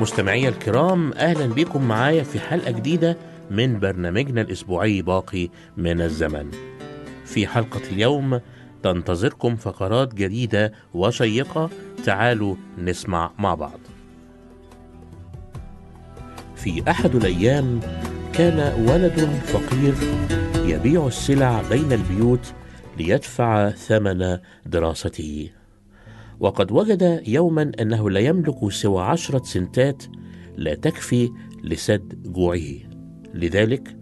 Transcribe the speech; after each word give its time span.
مستمعي 0.00 0.48
الكرام 0.48 1.12
أهلا 1.12 1.46
بكم 1.46 1.88
معايا 1.88 2.22
في 2.22 2.40
حلقة 2.40 2.70
جديدة 2.70 3.16
من 3.50 3.80
برنامجنا 3.80 4.40
الأسبوعي 4.40 5.02
باقي 5.02 5.48
من 5.76 6.00
الزمن. 6.00 6.50
في 7.24 7.46
حلقة 7.46 7.80
اليوم 7.92 8.40
تنتظركم 8.82 9.56
فقرات 9.56 10.14
جديدة 10.14 10.72
وشيقة. 10.94 11.70
تعالوا 12.04 12.56
نسمع 12.78 13.30
مع 13.38 13.54
بعض. 13.54 13.80
في 16.56 16.90
أحد 16.90 17.14
الأيام 17.14 17.80
كان 18.32 18.86
ولد 18.88 19.40
فقير 19.44 19.94
يبيع 20.64 21.06
السلع 21.06 21.62
بين 21.70 21.92
البيوت 21.92 22.52
ليدفع 22.98 23.70
ثمن 23.70 24.38
دراسته. 24.66 25.50
وقد 26.40 26.72
وجد 26.72 27.22
يوما 27.26 27.72
أنه 27.80 28.10
لا 28.10 28.20
يملك 28.20 28.72
سوى 28.72 29.02
عشرة 29.02 29.42
سنتات 29.44 30.02
لا 30.56 30.74
تكفي 30.74 31.30
لسد 31.64 32.22
جوعه. 32.32 32.86
لذلك 33.34 33.96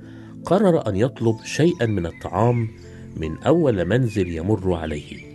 قرر 0.45 0.89
أن 0.89 0.97
يطلب 0.97 1.37
شيئا 1.45 1.87
من 1.87 2.07
الطعام 2.07 2.69
من 3.17 3.39
أول 3.39 3.85
منزل 3.85 4.29
يمر 4.29 4.75
عليه 4.75 5.35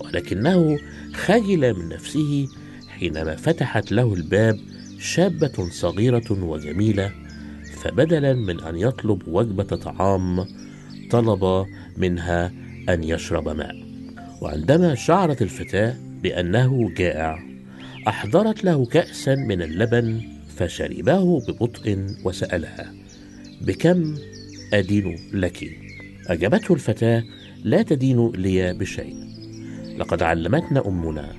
ولكنه 0.00 0.78
خجل 1.14 1.74
من 1.74 1.88
نفسه 1.88 2.48
حينما 2.88 3.36
فتحت 3.36 3.92
له 3.92 4.14
الباب 4.14 4.58
شابة 4.98 5.68
صغيرة 5.70 6.44
وجميلة 6.44 7.12
فبدلا 7.82 8.34
من 8.34 8.60
أن 8.60 8.76
يطلب 8.76 9.22
وجبة 9.28 9.64
طعام 9.64 10.46
طلب 11.10 11.66
منها 11.96 12.52
أن 12.88 13.04
يشرب 13.04 13.48
ماء. 13.48 13.76
وعندما 14.40 14.94
شعرت 14.94 15.42
الفتاة 15.42 15.96
بأنه 16.22 16.90
جائع 16.96 17.38
أحضرت 18.08 18.64
له 18.64 18.86
كاسا 18.86 19.34
من 19.34 19.62
اللبن 19.62 20.20
فشربه 20.56 21.40
ببطء 21.40 22.06
وسألها 22.24 22.92
بكم 23.60 24.14
أدين 24.72 25.18
لك؟ 25.32 25.70
أجابته 26.26 26.74
الفتاة 26.74 27.24
لا 27.64 27.82
تدين 27.82 28.30
لي 28.30 28.72
بشيء. 28.72 29.16
لقد 29.98 30.22
علمتنا 30.22 30.88
أمنا 30.88 31.32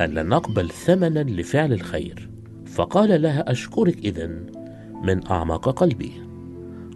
أن 0.00 0.10
لا 0.10 0.22
نقبل 0.22 0.70
ثمنا 0.70 1.22
لفعل 1.22 1.72
الخير 1.72 2.28
فقال 2.66 3.22
لها 3.22 3.50
أشكرك 3.50 3.98
اذا 3.98 4.26
من 5.02 5.26
اعماق 5.26 5.68
قلبي. 5.68 6.12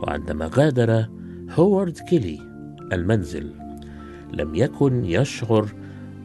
وعندما 0.00 0.50
غادر 0.54 1.06
هوارد 1.50 1.98
كيلي 1.98 2.38
المنزل 2.92 3.50
لم 4.32 4.54
يكن 4.54 5.04
يشعر 5.04 5.68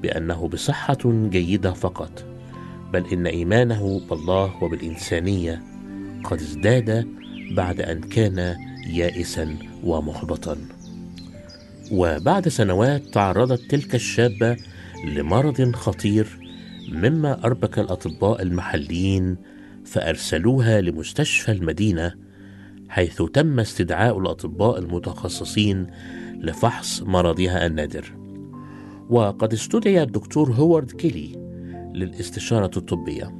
بأنه 0.05 0.47
بصحة 0.47 0.97
جيدة 1.05 1.73
فقط 1.73 2.25
بل 2.93 3.05
إن 3.13 3.27
إيمانه 3.27 4.01
بالله 4.09 4.63
وبالإنسانية 4.63 5.63
قد 6.23 6.39
ازداد 6.39 7.07
بعد 7.51 7.81
أن 7.81 8.01
كان 8.01 8.55
يائسا 8.87 9.57
ومحبطا. 9.83 10.57
وبعد 11.91 12.47
سنوات 12.47 13.03
تعرضت 13.13 13.61
تلك 13.71 13.95
الشابة 13.95 14.57
لمرض 15.05 15.75
خطير 15.75 16.39
مما 16.91 17.45
أربك 17.45 17.79
الأطباء 17.79 18.41
المحليين 18.41 19.37
فأرسلوها 19.85 20.81
لمستشفى 20.81 21.51
المدينة 21.51 22.13
حيث 22.89 23.21
تم 23.21 23.59
استدعاء 23.59 24.19
الأطباء 24.19 24.79
المتخصصين 24.79 25.87
لفحص 26.41 27.01
مرضها 27.01 27.65
النادر. 27.65 28.24
وقد 29.09 29.53
استدعي 29.53 30.03
الدكتور 30.03 30.51
هوارد 30.51 30.91
كيلي 30.91 31.29
للاستشارة 31.93 32.71
الطبية. 32.77 33.35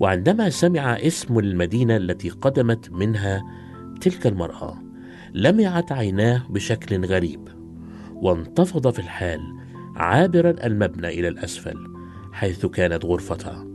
وعندما 0.00 0.50
سمع 0.50 0.96
اسم 0.96 1.38
المدينة 1.38 1.96
التي 1.96 2.28
قدمت 2.28 2.90
منها 2.90 3.42
تلك 4.00 4.26
المرأة 4.26 4.82
لمعت 5.34 5.92
عيناه 5.92 6.42
بشكل 6.48 7.04
غريب 7.04 7.48
وانتفض 8.14 8.90
في 8.90 8.98
الحال 8.98 9.40
عابرا 9.96 10.66
المبنى 10.66 11.08
إلى 11.08 11.28
الأسفل 11.28 11.76
حيث 12.32 12.66
كانت 12.66 13.04
غرفتها 13.04 13.66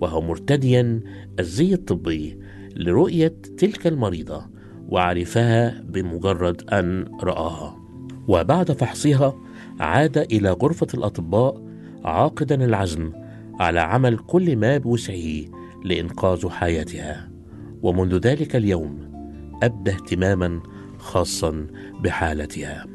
وهو 0.00 0.20
مرتديا 0.20 1.00
الزي 1.38 1.74
الطبي 1.74 2.38
لرؤية 2.76 3.34
تلك 3.58 3.86
المريضة 3.86 4.46
وعرفها 4.88 5.82
بمجرد 5.82 6.70
أن 6.70 7.04
رآها. 7.22 7.84
وبعد 8.28 8.72
فحصها 8.72 9.36
عاد 9.80 10.18
إلى 10.18 10.50
غرفة 10.50 10.86
الأطباء 10.94 11.62
عاقدا 12.04 12.64
العزم 12.64 13.12
على 13.60 13.80
عمل 13.80 14.18
كل 14.18 14.56
ما 14.56 14.78
بوسعه 14.78 15.44
لإنقاذ 15.84 16.48
حياتها. 16.48 17.30
ومنذ 17.82 18.18
ذلك 18.18 18.56
اليوم 18.56 18.98
أبدى 19.62 19.90
اهتماما 19.90 20.60
خاصا 20.98 21.66
بحالتها. 22.00 22.86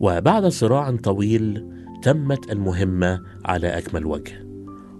وبعد 0.00 0.46
صراع 0.46 0.96
طويل 0.96 1.66
تمت 2.02 2.52
المهمة 2.52 3.22
على 3.44 3.78
أكمل 3.78 4.06
وجه. 4.06 4.46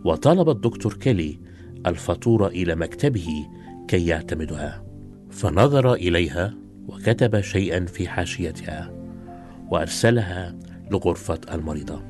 وطلب 0.05 0.49
الدكتور 0.49 0.95
كيلي 0.95 1.41
الفاتورة 1.87 2.47
إلى 2.47 2.75
مكتبه 2.75 3.47
كي 3.89 4.07
يعتمدها. 4.07 4.85
فنظر 5.31 5.95
إليها 5.95 6.55
وكتب 6.89 7.41
شيئا 7.41 7.85
في 7.85 8.09
حاشيتها 8.09 8.91
وأرسلها 9.71 10.55
لغرفة 10.91 11.41
المريضة. 11.53 12.03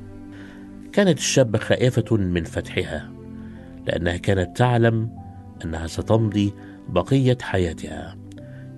كانت 0.93 1.19
الشابة 1.19 1.59
خائفة 1.59 2.17
من 2.17 2.45
فتحها 2.45 3.13
لأنها 3.87 4.17
كانت 4.17 4.57
تعلم 4.57 5.11
أنها 5.65 5.87
ستمضي 5.87 6.53
بقية 6.89 7.39
حياتها. 7.43 8.17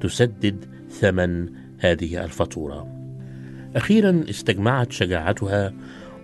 تسدد 0.01 0.65
ثمن 0.91 1.49
هذه 1.79 2.25
الفاتورة. 2.25 2.89
أخيرا 3.77 4.25
استجمعت 4.31 4.93
شجاعتها 4.93 5.73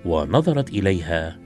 ونظرت 0.04 0.68
إليها 0.68 1.38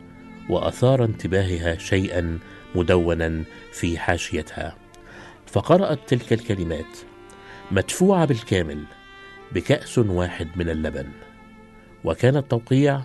وأثار 0.50 1.04
انتباهها 1.04 1.78
شيئا 1.78 2.38
مدونا 2.74 3.44
في 3.72 3.98
حاشيتها. 3.98 4.76
فقرأت 5.46 5.98
تلك 6.06 6.32
الكلمات 6.32 6.98
مدفوعة 7.70 8.24
بالكامل 8.24 8.84
بكأس 9.52 9.98
واحد 9.98 10.48
من 10.56 10.70
اللبن. 10.70 11.06
وكان 12.04 12.36
التوقيع 12.36 13.00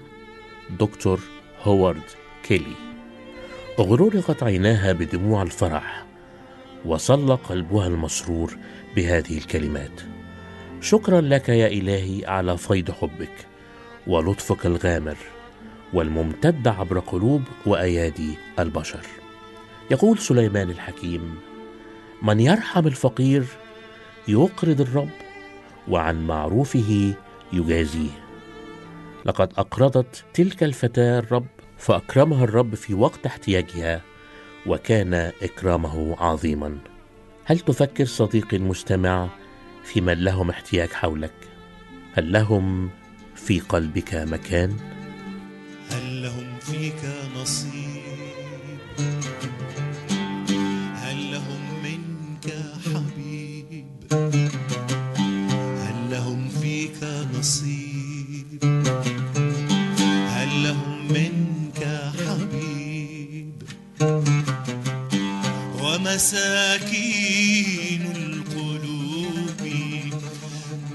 دكتور 0.79 1.19
هوارد 1.63 2.03
كيلي. 2.43 2.75
اغرقت 3.79 4.43
عيناها 4.43 4.93
بدموع 4.93 5.41
الفرح 5.41 6.05
وصل 6.85 7.37
قلبها 7.37 7.87
المسرور 7.87 8.57
بهذه 8.95 9.37
الكلمات. 9.37 10.01
شكرا 10.81 11.21
لك 11.21 11.49
يا 11.49 11.67
إلهي 11.67 12.25
على 12.25 12.57
فيض 12.57 12.91
حبك 12.91 13.47
ولطفك 14.07 14.65
الغامر 14.65 15.17
والممتد 15.93 16.67
عبر 16.67 16.99
قلوب 16.99 17.41
وأيادي 17.65 18.37
البشر. 18.59 19.05
يقول 19.91 20.17
سليمان 20.17 20.69
الحكيم 20.69 21.35
من 22.21 22.39
يرحم 22.39 22.87
الفقير 22.87 23.45
يقرض 24.27 24.81
الرب 24.81 25.09
وعن 25.87 26.27
معروفه 26.27 27.13
يجازيه. 27.53 28.24
لقد 29.25 29.53
أقرضت 29.57 30.25
تلك 30.33 30.63
الفتاة 30.63 31.19
الرب 31.19 31.45
فأكرمها 31.77 32.43
الرب 32.43 32.75
في 32.75 32.93
وقت 32.93 33.25
احتياجها 33.25 34.01
وكان 34.65 35.13
إكرامه 35.13 36.15
عظيما. 36.19 36.77
هل 37.45 37.59
تفكر 37.59 38.05
صديقي 38.05 38.57
المستمع 38.57 39.29
في 39.83 40.01
من 40.01 40.13
لهم 40.13 40.49
احتياج 40.49 40.89
حولك؟ 40.89 41.33
هل 42.13 42.31
لهم 42.31 42.89
في 43.35 43.59
قلبك 43.59 44.15
مكان؟ 44.15 44.77
هل 45.89 46.23
لهم 46.23 46.55
فيك 46.59 47.01
نصيب؟ 47.35 47.74
ومساكين 66.15 68.03
القلوب 68.15 69.59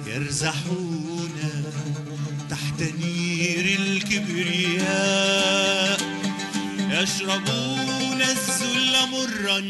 يرزحون 0.06 1.36
تحت 2.50 2.82
نير 2.82 3.78
الكبرياء 3.80 4.80
يشربون 6.90 8.22
الذل 8.22 8.94
مرا 9.12 9.62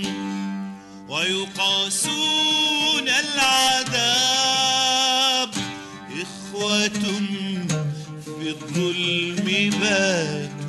ويقاسون 1.09 3.09
العذاب. 3.09 4.31
إخوة 6.11 6.89
في 8.25 8.49
الظلم 8.49 9.47
باتوا 9.81 10.60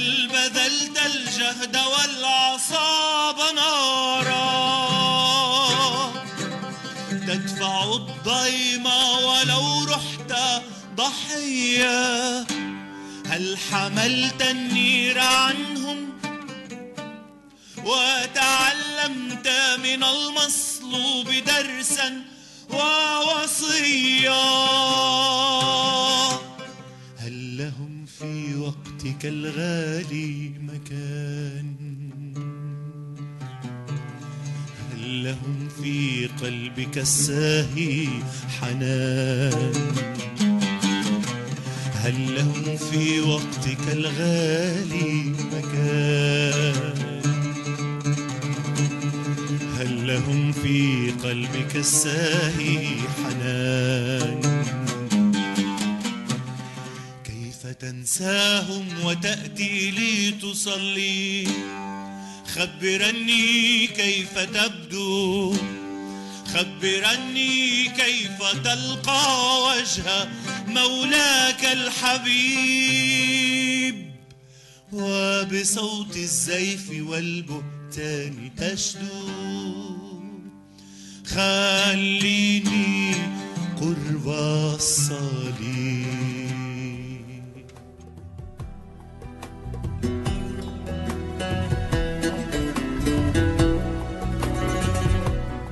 هل 0.00 0.28
بذلت 0.28 0.98
الجهد 1.06 1.76
والأعصاب 1.76 3.36
نارا. 3.56 4.40
تدفع 7.10 7.84
الضيم 7.84 8.86
ولو 9.24 9.84
رحت 9.84 10.32
ضحية. 10.96 12.46
هل 13.26 13.58
حملت 13.70 14.42
النير 14.42 15.18
عنهم 15.18 16.18
وتعلمت 17.84 19.48
من 19.82 20.04
المصلوب 20.04 21.30
درسا 21.30 22.24
ووصيا؟ 22.70 24.30
في 29.02 29.08
وقتك 29.08 29.26
الغالي 29.26 30.52
مكان. 30.60 31.74
هل 34.92 35.24
لهم 35.24 35.68
في 35.82 36.26
قلبك 36.26 36.98
الساهي 36.98 38.08
حنان؟ 38.60 39.72
هل 41.94 42.34
لهم 42.34 42.76
في 42.76 43.20
وقتك 43.20 43.92
الغالي 43.92 45.32
مكان؟ 45.52 46.74
هل 49.78 50.06
لهم 50.06 50.52
في 50.52 51.10
قلبك 51.10 51.76
الساهي 51.76 52.86
حنان؟ 53.24 54.49
تنساهم 57.80 58.86
وتأتي 59.04 59.90
لي 59.90 60.30
تصلي 60.30 61.46
خبرني 62.54 63.86
كيف 63.86 64.38
تبدو. 64.38 65.56
خبرني 66.46 67.88
كيف 67.88 68.42
تلقى 68.64 69.62
وجه 69.62 70.28
مولاك 70.66 71.64
الحبيب. 71.64 72.90
وبصوت 74.92 76.16
الزيف 76.16 76.90
والبهتان 76.90 78.50
تشدو. 78.56 80.20
خليني 81.26 83.14
قرب 83.80 84.28
الصليب. 84.74 86.29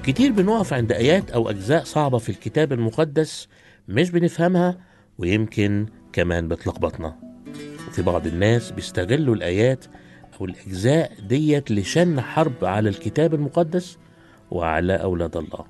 كتير 0.09 0.33
بنقف 0.33 0.73
عند 0.73 0.93
آيات 0.93 1.31
أو 1.31 1.51
أجزاء 1.51 1.85
صعبة 1.85 2.19
في 2.19 2.29
الكتاب 2.29 2.73
المقدس 2.73 3.49
مش 3.89 4.11
بنفهمها 4.11 4.79
ويمكن 5.19 5.87
كمان 6.13 6.49
بتلخبطنا. 6.49 7.17
وفي 7.89 8.03
بعض 8.03 8.27
الناس 8.27 8.71
بيستغلوا 8.71 9.35
الآيات 9.35 9.85
أو 10.41 10.45
الأجزاء 10.45 11.13
ديت 11.29 11.71
لشن 11.71 12.21
حرب 12.21 12.53
على 12.65 12.89
الكتاب 12.89 13.35
المقدس 13.35 13.99
وعلى 14.51 14.95
أولاد 14.95 15.37
الله. 15.37 15.65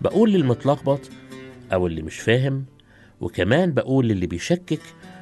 بقول 0.00 0.32
للمتلخبط 0.32 1.00
أو 1.72 1.86
اللي 1.86 2.02
مش 2.02 2.18
فاهم 2.18 2.64
وكمان 3.20 3.72
بقول 3.72 4.08
للي 4.08 4.26
بيشكك 4.26 4.80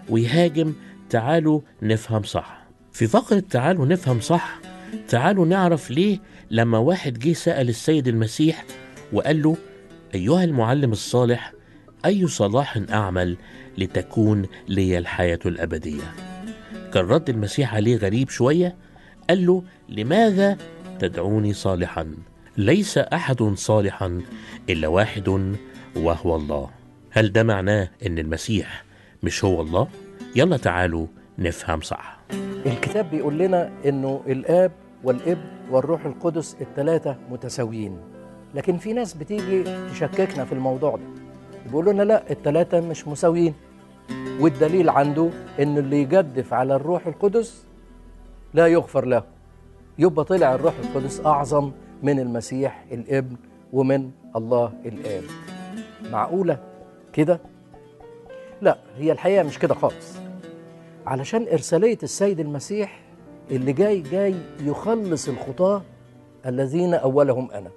ويهاجم 0.08 0.74
تعالوا 1.10 1.60
نفهم 1.82 2.22
صح. 2.22 2.66
في 2.92 3.06
فقرة 3.06 3.40
تعالوا 3.40 3.86
نفهم 3.86 4.20
صح 4.20 4.60
تعالوا 5.08 5.46
نعرف 5.46 5.90
ليه 5.90 6.18
لما 6.52 6.78
واحد 6.78 7.18
جه 7.18 7.32
سأل 7.32 7.68
السيد 7.68 8.08
المسيح 8.08 8.64
وقال 9.12 9.42
له 9.42 9.56
أيها 10.14 10.44
المعلم 10.44 10.92
الصالح 10.92 11.52
أي 12.04 12.26
صلاح 12.26 12.80
أعمل 12.90 13.36
لتكون 13.78 14.46
لي 14.68 14.98
الحياة 14.98 15.38
الأبدية؟ 15.46 16.14
كان 16.94 17.04
رد 17.04 17.30
المسيح 17.30 17.74
عليه 17.74 17.96
غريب 17.96 18.30
شوية 18.30 18.76
قال 19.30 19.46
له 19.46 19.62
لماذا 19.88 20.58
تدعوني 20.98 21.52
صالحا؟ 21.52 22.14
ليس 22.56 22.98
أحد 22.98 23.42
صالحا 23.42 24.20
إلا 24.70 24.88
واحد 24.88 25.56
وهو 25.96 26.36
الله. 26.36 26.70
هل 27.10 27.32
ده 27.32 27.42
معناه 27.42 27.90
إن 28.06 28.18
المسيح 28.18 28.84
مش 29.22 29.44
هو 29.44 29.60
الله؟ 29.60 29.88
يلا 30.36 30.56
تعالوا 30.56 31.06
نفهم 31.38 31.80
صح. 31.80 32.20
الكتاب 32.66 33.10
بيقول 33.10 33.38
لنا 33.38 33.70
إنه 33.84 34.22
الآب 34.26 34.72
والابن 35.04 35.44
والروح 35.70 36.04
القدس 36.06 36.56
الثلاثه 36.60 37.16
متساويين. 37.30 37.96
لكن 38.54 38.76
في 38.76 38.92
ناس 38.92 39.14
بتيجي 39.14 39.64
تشككنا 39.90 40.44
في 40.44 40.52
الموضوع 40.52 40.96
ده. 40.96 41.02
بيقولوا 41.66 41.92
لنا 41.92 42.02
لا 42.02 42.30
التلاتة 42.30 42.80
مش 42.80 43.08
مساويين. 43.08 43.54
والدليل 44.40 44.88
عنده 44.90 45.30
إن 45.60 45.78
اللي 45.78 46.02
يجدف 46.02 46.52
على 46.54 46.74
الروح 46.76 47.06
القدس 47.06 47.64
لا 48.54 48.66
يغفر 48.66 49.04
له. 49.04 49.22
يبقى 49.98 50.24
طلع 50.24 50.54
الروح 50.54 50.74
القدس 50.84 51.26
أعظم 51.26 51.70
من 52.02 52.20
المسيح 52.20 52.84
الإبن 52.92 53.36
ومن 53.72 54.10
الله 54.36 54.72
الآب. 54.84 55.22
معقولة 56.10 56.58
كده؟ 57.12 57.40
لا 58.62 58.78
هي 58.96 59.12
الحقيقة 59.12 59.42
مش 59.42 59.58
كده 59.58 59.74
خالص. 59.74 60.16
علشان 61.06 61.46
إرسالية 61.52 61.98
السيد 62.02 62.40
المسيح 62.40 63.01
اللي 63.50 63.72
جاي 63.72 64.00
جاي 64.00 64.34
يخلص 64.60 65.28
الخطاة 65.28 65.82
الذين 66.46 66.94
أولهم 66.94 67.50
أنا. 67.50 67.70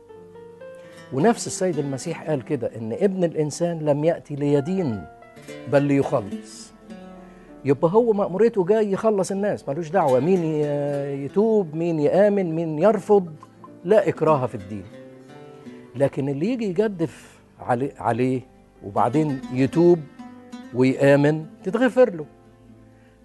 ونفس 1.14 1.48
السيد 1.48 1.80
المسيح 1.80 2.30
قال 2.30 2.46
كده 2.46 2.68
إن 2.76 2.94
ابن 2.94 3.24
الإنسان 3.24 3.80
لم 3.80 4.04
يأتي 4.04 4.36
ليدين 4.36 5.06
بل 5.72 5.84
ليخلص. 5.84 6.74
يبقى 7.66 7.92
هو 7.92 8.14
مأموريته 8.14 8.66
جاي 8.66 8.92
يخلص 8.92 9.32
الناس. 9.32 9.70
ملوش 9.70 9.90
دعوة 9.90 10.20
مين 10.20 10.44
يتوب 11.26 11.76
مين 11.76 12.00
يآمن 12.00 12.56
مين 12.56 12.80
يرفض. 12.80 13.34
لا 13.86 14.10
إكراه 14.10 14.46
في 14.46 14.56
الدين. 14.56 14.84
لكن 15.96 16.30
اللي 16.30 16.50
يجي 16.50 16.66
يجدف 16.66 17.40
عليه 18.00 18.42
وبعدين 18.86 19.42
يتوب 19.54 20.00
ويآمن 20.74 21.46
تتغفر 21.64 22.14
له. 22.14 22.26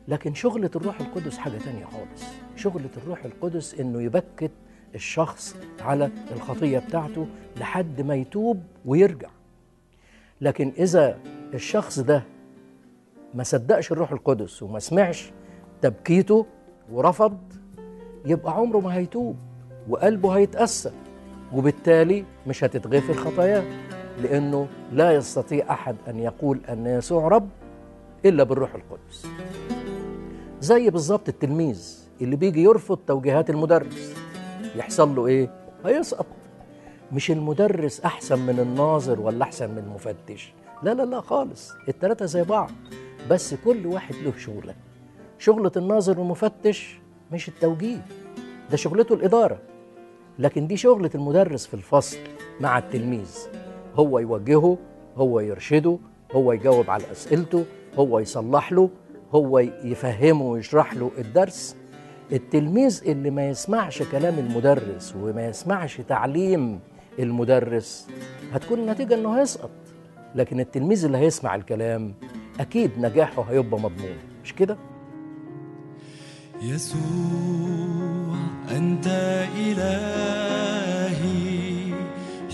لكن 0.08 0.34
شغلة 0.34 0.70
الروح 0.76 1.00
القدس 1.00 1.38
حاجة 1.38 1.58
تانية 1.58 1.84
خالص. 1.84 2.22
شغلة 2.56 2.88
الروح 2.96 3.24
القدس 3.24 3.74
إنه 3.80 4.02
يبكت 4.02 4.50
الشخص 4.94 5.56
على 5.80 6.10
الخطية 6.32 6.78
بتاعته 6.78 7.26
لحد 7.56 8.00
ما 8.00 8.14
يتوب 8.14 8.62
ويرجع. 8.86 9.28
لكن 10.40 10.72
إذا 10.78 11.18
الشخص 11.54 11.98
ده 11.98 12.22
ما 13.34 13.42
صدقش 13.42 13.92
الروح 13.92 14.12
القدس 14.12 14.62
وما 14.62 14.78
سمعش 14.78 15.32
تبكيته 15.82 16.46
ورفض 16.92 17.38
يبقى 18.26 18.52
عمره 18.56 18.78
ما 18.78 18.94
هيتوب 18.94 19.36
وقلبه 19.88 20.30
هيتأسى 20.36 20.90
وبالتالي 21.52 22.24
مش 22.46 22.64
هتتغفر 22.64 23.14
خطاياه 23.14 23.64
لأنه 24.22 24.68
لا 24.92 25.12
يستطيع 25.12 25.72
أحد 25.72 25.96
أن 26.08 26.18
يقول 26.18 26.60
أن 26.68 26.86
يسوع 26.86 27.28
رب 27.28 27.48
إلا 28.24 28.42
بالروح 28.44 28.74
القدس. 28.74 29.26
زي 30.60 30.90
بالظبط 30.90 31.28
التلميذ 31.28 31.98
اللي 32.20 32.36
بيجي 32.36 32.62
يرفض 32.62 32.96
توجيهات 32.96 33.50
المدرس. 33.50 34.14
يحصل 34.76 35.14
له 35.16 35.26
إيه؟ 35.26 35.50
هيسقط. 35.84 36.26
مش 37.12 37.30
المدرس 37.30 38.00
أحسن 38.00 38.38
من 38.38 38.60
الناظر 38.60 39.20
ولا 39.20 39.42
أحسن 39.42 39.70
من 39.70 39.78
المفتش 39.78 40.52
لا 40.82 40.94
لا 40.94 41.02
لا 41.02 41.20
خالص. 41.20 41.72
التلاتة 41.88 42.26
زي 42.26 42.42
بعض. 42.42 42.70
بس 43.30 43.54
كل 43.54 43.86
واحد 43.86 44.14
له 44.14 44.32
شغلة. 44.38 44.74
شغلة 45.38 45.72
الناظر 45.76 46.20
والمفتش 46.20 47.00
مش 47.32 47.48
التوجيه. 47.48 48.06
ده 48.70 48.76
شغلته 48.76 49.14
الإدارة. 49.14 49.58
لكن 50.38 50.66
دي 50.66 50.76
شغلة 50.76 51.10
المدرس 51.14 51.66
في 51.66 51.74
الفصل 51.74 52.18
مع 52.60 52.78
التلميذ. 52.78 53.36
هو 53.94 54.18
يوجهه 54.18 54.78
هو 55.16 55.40
يرشده 55.40 55.98
هو 56.32 56.52
يجاوب 56.52 56.90
على 56.90 57.04
أسئلته 57.12 57.64
هو 57.98 58.18
يصلح 58.18 58.72
له 58.72 58.90
هو 59.34 59.58
يفهمه 59.58 60.44
ويشرح 60.44 60.94
له 60.94 61.10
الدرس. 61.18 61.76
التلميذ 62.32 63.02
اللي 63.06 63.30
ما 63.30 63.48
يسمعش 63.48 64.02
كلام 64.02 64.38
المدرس 64.38 65.14
وما 65.16 65.46
يسمعش 65.46 66.00
تعليم 66.00 66.80
المدرس 67.18 68.06
هتكون 68.52 68.78
النتيجة 68.78 69.14
إنه 69.14 69.40
هيسقط. 69.40 69.70
لكن 70.34 70.60
التلميذ 70.60 71.04
اللي 71.04 71.18
هيسمع 71.18 71.54
الكلام 71.54 72.14
أكيد 72.60 72.90
نجاحه 72.98 73.42
هيبقى 73.42 73.80
مضمون 73.80 74.16
مش 74.44 74.54
كده؟ 74.54 74.76
يسوع 76.62 77.00
أنت 78.70 79.06
إلهي 79.56 81.40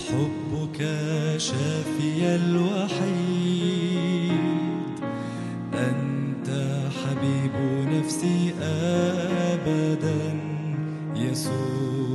حبك 0.09 0.77
شافي 1.37 2.35
الوحيد 2.35 3.36
حبيب 7.47 7.87
نفسي 7.93 8.53
أبدا. 8.61 10.39
يسوع. 11.15 12.06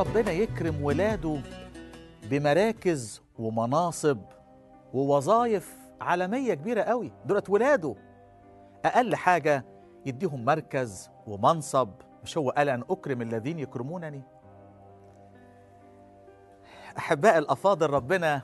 ربنا 0.00 0.30
يكرم 0.30 0.84
ولاده 0.84 1.40
بمراكز 2.22 3.22
ومناصب 3.38 4.18
ووظائف 4.94 5.76
عالمية 6.00 6.54
كبيرة 6.54 6.82
قوي. 6.82 7.12
دولت 7.26 7.50
ولاده 7.50 7.94
أقل 8.84 9.16
حاجة 9.16 9.64
يديهم 10.06 10.44
مركز 10.44 11.10
ومنصب. 11.26 11.88
مش 12.22 12.38
هو 12.38 12.50
قال 12.50 12.68
أن 12.68 12.84
أكرم 12.90 13.22
الذين 13.22 13.58
يكرمونني؟ 13.58 14.22
أحباء 16.98 17.38
الأفاضل 17.38 17.90
ربنا 17.90 18.42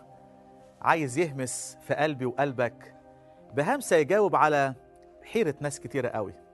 عايز 0.83 1.19
يهمس 1.19 1.79
في 1.81 1.95
قلبي 1.95 2.27
وقلبك 2.27 2.95
بهمسة 3.55 3.97
يجاوب 3.97 4.37
على 4.37 4.75
حيرة 5.23 5.55
ناس 5.61 5.81
كتيرة 5.81 6.09
قوي. 6.09 6.46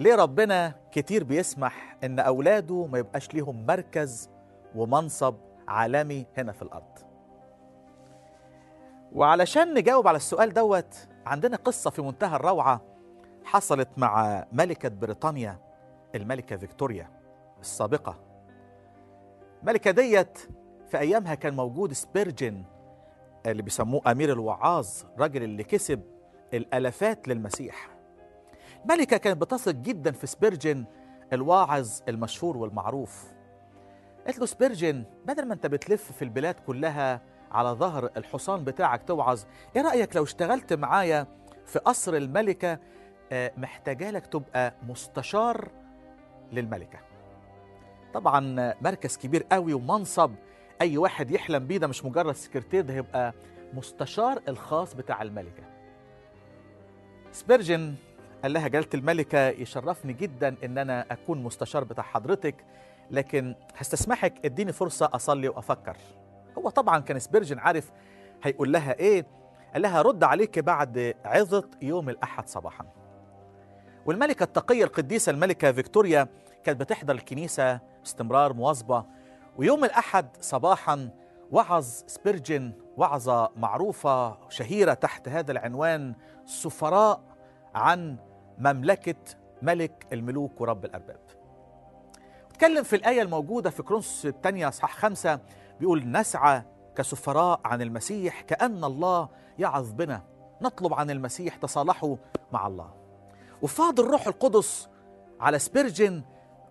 ليه 0.00 0.14
ربنا 0.14 0.74
كتير 0.92 1.24
بيسمح 1.24 1.96
إن 2.04 2.18
أولاده 2.18 2.86
ما 2.86 2.98
يبقاش 2.98 3.34
ليهم 3.34 3.66
مركز 3.66 4.30
ومنصب 4.74 5.34
عالمي 5.68 6.26
هنا 6.38 6.52
في 6.52 6.62
الأرض؟ 6.62 6.98
وعلشان 9.12 9.74
نجاوب 9.74 10.08
على 10.08 10.16
السؤال 10.16 10.52
دوت 10.52 11.08
عندنا 11.26 11.56
قصة 11.56 11.90
في 11.90 12.02
منتهى 12.02 12.36
الروعة 12.36 12.80
حصلت 13.44 13.88
مع 13.96 14.46
ملكة 14.52 14.88
بريطانيا 14.88 15.58
الملكة 16.14 16.56
فيكتوريا 16.56 17.10
السابقة. 17.60 18.20
الملكة 19.62 19.90
ديت 19.90 20.38
في 20.88 20.98
أيامها 20.98 21.34
كان 21.34 21.56
موجود 21.56 21.92
سبيرجن 21.92 22.64
اللي 23.46 23.62
بيسموه 23.62 24.02
أمير 24.12 24.32
الوعاظ 24.32 24.88
الراجل 25.14 25.42
اللي 25.42 25.64
كسب 25.64 26.02
الآلافات 26.54 27.28
للمسيح. 27.28 27.99
الملكة 28.84 29.16
كانت 29.16 29.40
بتثق 29.42 29.72
جدا 29.72 30.12
في 30.12 30.26
سبيرجن 30.26 30.84
الواعظ 31.32 31.90
المشهور 32.08 32.56
والمعروف. 32.56 33.24
قالت 34.26 34.38
له 34.38 34.46
سبيرجن 34.46 35.04
بدل 35.26 35.46
ما 35.48 35.54
انت 35.54 35.66
بتلف 35.66 36.12
في 36.12 36.22
البلاد 36.22 36.54
كلها 36.54 37.20
على 37.52 37.68
ظهر 37.68 38.10
الحصان 38.16 38.64
بتاعك 38.64 39.02
توعظ 39.02 39.42
إيه 39.76 39.82
رأيك 39.82 40.16
لو 40.16 40.22
اشتغلت 40.22 40.72
معايا 40.72 41.26
في 41.66 41.78
قصر 41.78 42.14
الملكة 42.16 42.78
آه، 43.32 43.52
محتاجة 43.56 44.10
لك 44.10 44.26
تبقى 44.26 44.74
مستشار 44.88 45.68
للملكة. 46.52 46.98
طبعا 48.14 48.74
مركز 48.80 49.16
كبير 49.16 49.46
قوي 49.52 49.74
ومنصب 49.74 50.34
أي 50.80 50.98
واحد 50.98 51.30
يحلم 51.30 51.66
بيه 51.66 51.78
ده 51.78 51.86
مش 51.86 52.04
مجرد 52.04 52.34
سكرتير 52.34 52.80
ده 52.82 52.94
هيبقى 52.94 53.34
مستشار 53.74 54.42
الخاص 54.48 54.94
بتاع 54.94 55.22
الملكة. 55.22 55.62
سبيرجن 57.32 57.94
قال 58.42 58.52
لها 58.52 58.68
جلالة 58.68 58.88
الملكة 58.94 59.48
يشرفني 59.48 60.12
جدا 60.12 60.56
إن 60.64 60.78
أنا 60.78 61.06
أكون 61.10 61.42
مستشار 61.42 61.84
بتاع 61.84 62.04
حضرتك 62.04 62.64
لكن 63.10 63.54
هستسمحك 63.76 64.44
إديني 64.44 64.72
فرصة 64.72 65.10
أصلي 65.14 65.48
وأفكر. 65.48 65.96
هو 66.58 66.68
طبعا 66.70 66.98
كان 66.98 67.18
سبيرجن 67.18 67.58
عارف 67.58 67.90
هيقول 68.42 68.72
لها 68.72 68.98
إيه. 68.98 69.26
قال 69.72 69.82
لها 69.82 70.02
رد 70.02 70.24
عليك 70.24 70.58
بعد 70.58 71.14
عظة 71.24 71.68
يوم 71.82 72.08
الأحد 72.08 72.48
صباحا. 72.48 72.84
والملكة 74.06 74.44
التقية 74.44 74.84
القديسة 74.84 75.30
الملكة 75.30 75.72
فيكتوريا 75.72 76.28
كانت 76.64 76.80
بتحضر 76.80 77.14
الكنيسة 77.14 77.80
باستمرار 78.00 78.52
مواظبة 78.52 79.04
ويوم 79.56 79.84
الأحد 79.84 80.28
صباحا 80.40 81.10
وعظ 81.50 81.84
سبيرجن 82.06 82.72
وعظة 82.96 83.50
معروفة 83.56 84.38
شهيرة 84.48 84.94
تحت 84.94 85.28
هذا 85.28 85.52
العنوان 85.52 86.14
سفراء 86.46 87.20
عن 87.74 88.16
مملكة 88.60 89.14
ملك 89.62 90.06
الملوك 90.12 90.60
ورب 90.60 90.84
الأرباب. 90.84 91.20
اتكلم 92.50 92.82
في 92.82 92.96
الآية 92.96 93.22
الموجودة 93.22 93.70
في 93.70 93.82
كورنثوس 93.82 94.26
الثانية 94.26 94.68
أصحاح 94.68 94.96
خمسة 94.96 95.40
بيقول 95.80 96.10
نسعى 96.10 96.62
كسفراء 96.96 97.60
عن 97.64 97.82
المسيح 97.82 98.40
كأن 98.40 98.84
الله 98.84 99.28
يعظ 99.58 99.92
بنا. 99.92 100.22
نطلب 100.62 100.94
عن 100.94 101.10
المسيح 101.10 101.56
تصالحوا 101.56 102.16
مع 102.52 102.66
الله. 102.66 102.94
وفاض 103.62 104.00
الروح 104.00 104.26
القدس 104.26 104.88
على 105.40 105.58
سبيرجن 105.58 106.22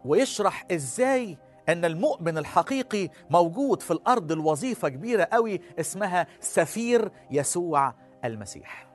ويشرح 0.06 0.66
إزاي 0.72 1.38
أن 1.70 1.86
المؤمن 1.86 2.38
الحقيقي 2.38 3.10
موجود 3.30 3.82
في 3.82 3.92
الأرض 3.92 4.32
الوظيفة 4.32 4.90
كبيرة 4.90 5.24
قوي 5.24 5.62
اسمها 5.80 6.28
سفير 6.40 7.12
يسوع 7.32 7.94
المسيح. 8.26 8.90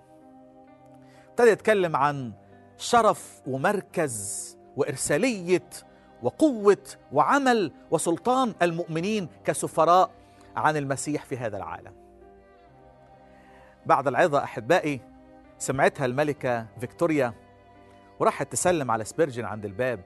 ابتدى 1.30 1.50
يتكلم 1.50 1.96
عن 1.96 2.32
شرف 2.78 3.42
ومركز 3.46 4.44
وإرسالية 4.76 5.68
وقوة 6.22 6.86
وعمل 7.12 7.72
وسلطان 7.90 8.54
المؤمنين 8.62 9.28
كسفراء 9.44 10.10
عن 10.56 10.76
المسيح 10.76 11.24
في 11.24 11.36
هذا 11.36 11.56
العالم. 11.56 11.92
بعد 13.86 14.08
العظة 14.08 14.44
أحبائي 14.44 15.00
سمعتها 15.58 16.06
الملكة 16.06 16.66
فيكتوريا 16.80 17.34
وراحت 18.20 18.52
تسلم 18.52 18.90
على 18.90 19.04
سبيرجن 19.04 19.44
عند 19.44 19.64
الباب. 19.64 20.04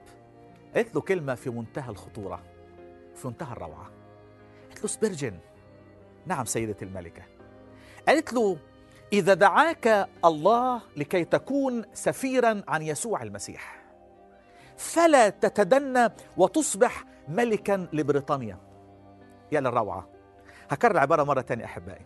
قالت 0.75 0.95
له 0.95 1.01
كلمة 1.01 1.35
في 1.35 1.49
منتهى 1.49 1.89
الخطورة 1.89 2.43
في 3.15 3.27
منتهى 3.27 3.51
الروعة. 3.51 3.89
قالت 4.69 4.81
له 4.81 4.87
سبيرجن 4.87 5.39
نعم 6.25 6.45
سيدة 6.45 6.77
الملكة. 6.81 7.23
قالت 8.07 8.33
له 8.33 8.57
إذا 9.13 9.33
دعاك 9.33 10.09
الله 10.25 10.81
لكي 10.97 11.25
تكون 11.25 11.85
سفيرا 11.93 12.63
عن 12.67 12.81
يسوع 12.81 13.23
المسيح. 13.23 13.85
فلا 14.77 15.29
تتدنى 15.29 16.09
وتصبح 16.37 17.05
ملكا 17.27 17.87
لبريطانيا. 17.93 18.57
يا 19.51 19.59
للروعة 19.59 20.09
هكرر 20.69 20.91
العبارة 20.91 21.23
مرة 21.23 21.41
تانية 21.41 21.65
أحبائي. 21.65 22.05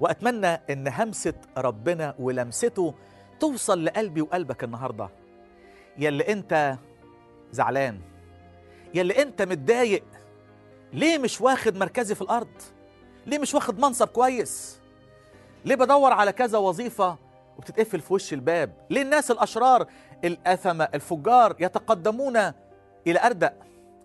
وأتمنى 0.00 0.46
إن 0.46 0.88
همسة 0.88 1.34
ربنا 1.56 2.14
ولمسته 2.18 2.94
توصل 3.40 3.84
لقلبي 3.84 4.22
وقلبك 4.22 4.64
النهاردة. 4.64 5.08
يلي 5.98 6.32
أنت 6.32 6.78
زعلان. 7.50 8.00
يلي 8.94 9.22
أنت 9.22 9.42
متضايق. 9.42 10.04
ليه 10.92 11.18
مش 11.18 11.40
واخد 11.40 11.76
مركزي 11.76 12.14
في 12.14 12.22
الأرض؟ 12.22 12.62
ليه 13.26 13.38
مش 13.38 13.54
واخد 13.54 13.78
منصب 13.78 14.08
كويس؟ 14.08 14.81
ليه 15.64 15.74
بدور 15.74 16.12
على 16.12 16.32
كذا 16.32 16.58
وظيفة 16.58 17.16
وبتتقفل 17.58 18.00
في 18.00 18.14
وش 18.14 18.32
الباب؟ 18.32 18.72
ليه 18.90 19.02
الناس 19.02 19.30
الأشرار 19.30 19.86
الأثمة 20.24 20.88
الفجار 20.94 21.56
يتقدمون 21.60 22.36
إلى 23.06 23.26
أردأ؟ 23.26 23.54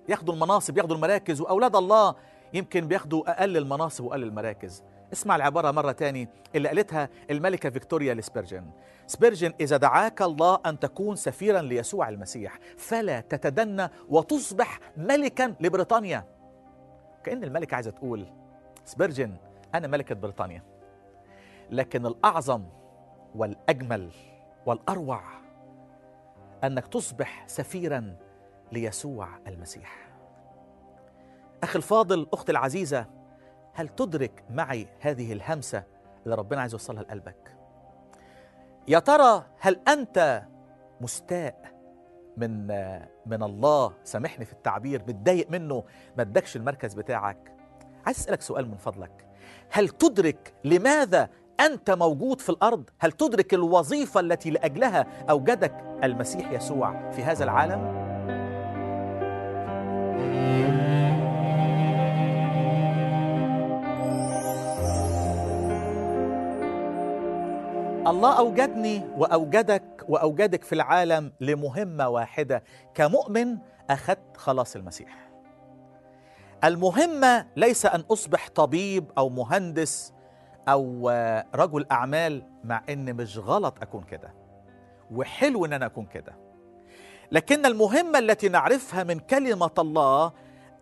ياخدوا 0.09 0.33
المناصب 0.33 0.77
ياخدوا 0.77 0.95
المراكز 0.95 1.41
وأولاد 1.41 1.75
الله 1.75 2.15
يمكن 2.53 2.87
بياخدوا 2.87 3.31
أقل 3.31 3.57
المناصب 3.57 4.03
وأقل 4.03 4.23
المراكز. 4.23 4.83
اسمع 5.13 5.35
العبارة 5.35 5.71
مرة 5.71 5.91
تاني 5.91 6.29
اللي 6.55 6.67
قالتها 6.67 7.09
الملكة 7.29 7.69
فيكتوريا 7.69 8.13
لسبيرجن. 8.13 8.69
سبيرجن 9.07 9.53
إذا 9.59 9.77
دعاك 9.77 10.21
الله 10.21 10.59
أن 10.65 10.79
تكون 10.79 11.15
سفيرا 11.15 11.61
ليسوع 11.61 12.09
المسيح 12.09 12.59
فلا 12.77 13.19
تتدنى 13.19 13.89
وتصبح 14.09 14.79
ملكا 14.97 15.55
لبريطانيا. 15.59 16.25
كأن 17.23 17.43
الملكة 17.43 17.75
عايزة 17.75 17.91
تقول 17.91 18.27
سبيرجن 18.85 19.35
أنا 19.75 19.87
ملكة 19.87 20.15
بريطانيا. 20.15 20.76
لكن 21.71 22.05
الأعظم 22.05 22.63
والأجمل 23.35 24.11
والأروع 24.65 25.21
أنك 26.63 26.87
تصبح 26.87 27.43
سفيرا 27.47 28.15
ليسوع 28.71 29.29
المسيح. 29.47 30.07
أخي 31.63 31.77
الفاضل 31.77 32.27
أختي 32.33 32.51
العزيزة 32.51 33.05
هل 33.73 33.89
تدرك 33.89 34.43
معي 34.49 34.87
هذه 34.99 35.33
الهمسة 35.33 35.83
اللي 36.25 36.35
ربنا 36.35 36.61
عايز 36.61 36.73
يوصلها 36.73 37.03
لقلبك؟ 37.03 37.55
يا 38.87 38.99
ترى 38.99 39.45
هل 39.59 39.79
أنت 39.87 40.43
مستاء 41.01 41.77
من 42.37 42.67
من 43.25 43.43
الله؟ 43.43 43.93
سامحني 44.03 44.45
في 44.45 44.53
التعبير 44.53 45.01
متضايق 45.07 45.51
منه 45.51 45.83
ما 46.17 46.23
ادكش 46.23 46.55
المركز 46.55 46.93
بتاعك. 46.93 47.53
عايز 48.05 48.19
أسألك 48.19 48.41
سؤال 48.41 48.67
من 48.67 48.77
فضلك. 48.77 49.27
هل 49.69 49.89
تدرك 49.89 50.53
لماذا 50.63 51.29
أنت 51.59 51.91
موجود 51.91 52.41
في 52.41 52.49
الأرض؟ 52.49 52.89
هل 52.99 53.11
تدرك 53.11 53.53
الوظيفة 53.53 54.19
التي 54.19 54.49
لأجلها 54.49 55.07
أوجدك؟ 55.29 55.73
المسيح 56.03 56.51
يسوع 56.51 57.11
في 57.11 57.23
هذا 57.23 57.43
العالم؟ 57.43 58.07
الله 68.07 68.37
أوجدني 68.37 69.01
وأوجدك 69.17 70.05
وأوجدك 70.09 70.63
في 70.63 70.73
العالم 70.73 71.31
لمهمة 71.41 72.09
واحدة. 72.09 72.63
كمؤمن 72.95 73.57
أخذت 73.89 74.37
خلاص 74.37 74.75
المسيح. 74.75 75.29
المهمة 76.63 77.45
ليس 77.55 77.85
أن 77.85 78.03
أصبح 78.11 78.49
طبيب 78.49 79.11
أو 79.17 79.29
مهندس 79.29 80.13
أو 80.69 81.09
رجل 81.55 81.85
أعمال 81.91 82.43
مع 82.63 82.83
إن 82.89 83.13
مش 83.15 83.37
غلط 83.37 83.81
أكون 83.81 84.03
كده 84.03 84.33
وحلو 85.11 85.65
إن 85.65 85.73
أنا 85.73 85.85
أكون 85.85 86.05
كده. 86.05 86.35
لكن 87.31 87.65
المهمة 87.65 88.19
التي 88.19 88.49
نعرفها 88.49 89.03
من 89.03 89.19
كلمة 89.19 89.71
الله 89.79 90.31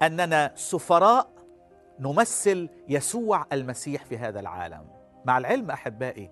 أننا 0.01 0.51
سفراء 0.55 1.27
نمثل 1.99 2.69
يسوع 2.89 3.45
المسيح 3.53 4.05
في 4.05 4.17
هذا 4.17 4.39
العالم. 4.39 4.87
مع 5.25 5.37
العلم 5.37 5.71
أحبائي 5.71 6.31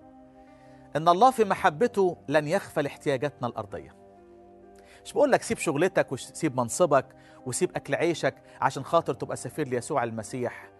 إن 0.96 1.08
الله 1.08 1.30
في 1.30 1.44
محبته 1.44 2.16
لن 2.28 2.48
يغفل 2.48 2.86
احتياجاتنا 2.86 3.48
الأرضية. 3.48 3.94
مش 5.04 5.12
بقول 5.12 5.32
لك 5.32 5.42
سيب 5.42 5.58
شغلتك 5.58 6.12
وسيب 6.12 6.56
منصبك 6.60 7.06
وسيب 7.46 7.70
أكل 7.76 7.94
عيشك 7.94 8.34
عشان 8.60 8.84
خاطر 8.84 9.14
تبقى 9.14 9.36
سفير 9.36 9.68
ليسوع 9.68 10.04
المسيح. 10.04 10.70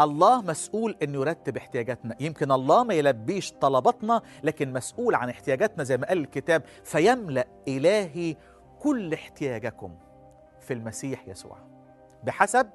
الله 0.00 0.42
مسؤول 0.42 0.96
إنه 1.02 1.20
يرتب 1.20 1.56
احتياجاتنا. 1.56 2.16
يمكن 2.20 2.52
الله 2.52 2.84
ما 2.84 2.94
يلبيش 2.94 3.52
طلباتنا 3.52 4.22
لكن 4.42 4.72
مسؤول 4.72 5.14
عن 5.14 5.28
احتياجاتنا 5.28 5.84
زي 5.84 5.96
ما 5.96 6.06
قال 6.06 6.18
الكتاب 6.18 6.62
فيملأ 6.84 7.46
إلهي 7.68 8.36
كل 8.80 9.14
احتياجكم 9.14 9.94
في 10.60 10.72
المسيح 10.72 11.28
يسوع. 11.28 11.56
بحسب 12.24 12.70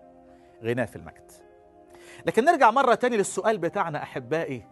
غناه 0.63 0.85
في 0.85 0.95
المجد. 0.95 1.31
لكن 2.25 2.45
نرجع 2.45 2.71
مرة 2.71 2.95
تاني 2.95 3.17
للسؤال 3.17 3.57
بتاعنا 3.57 4.03
أحبائي 4.03 4.67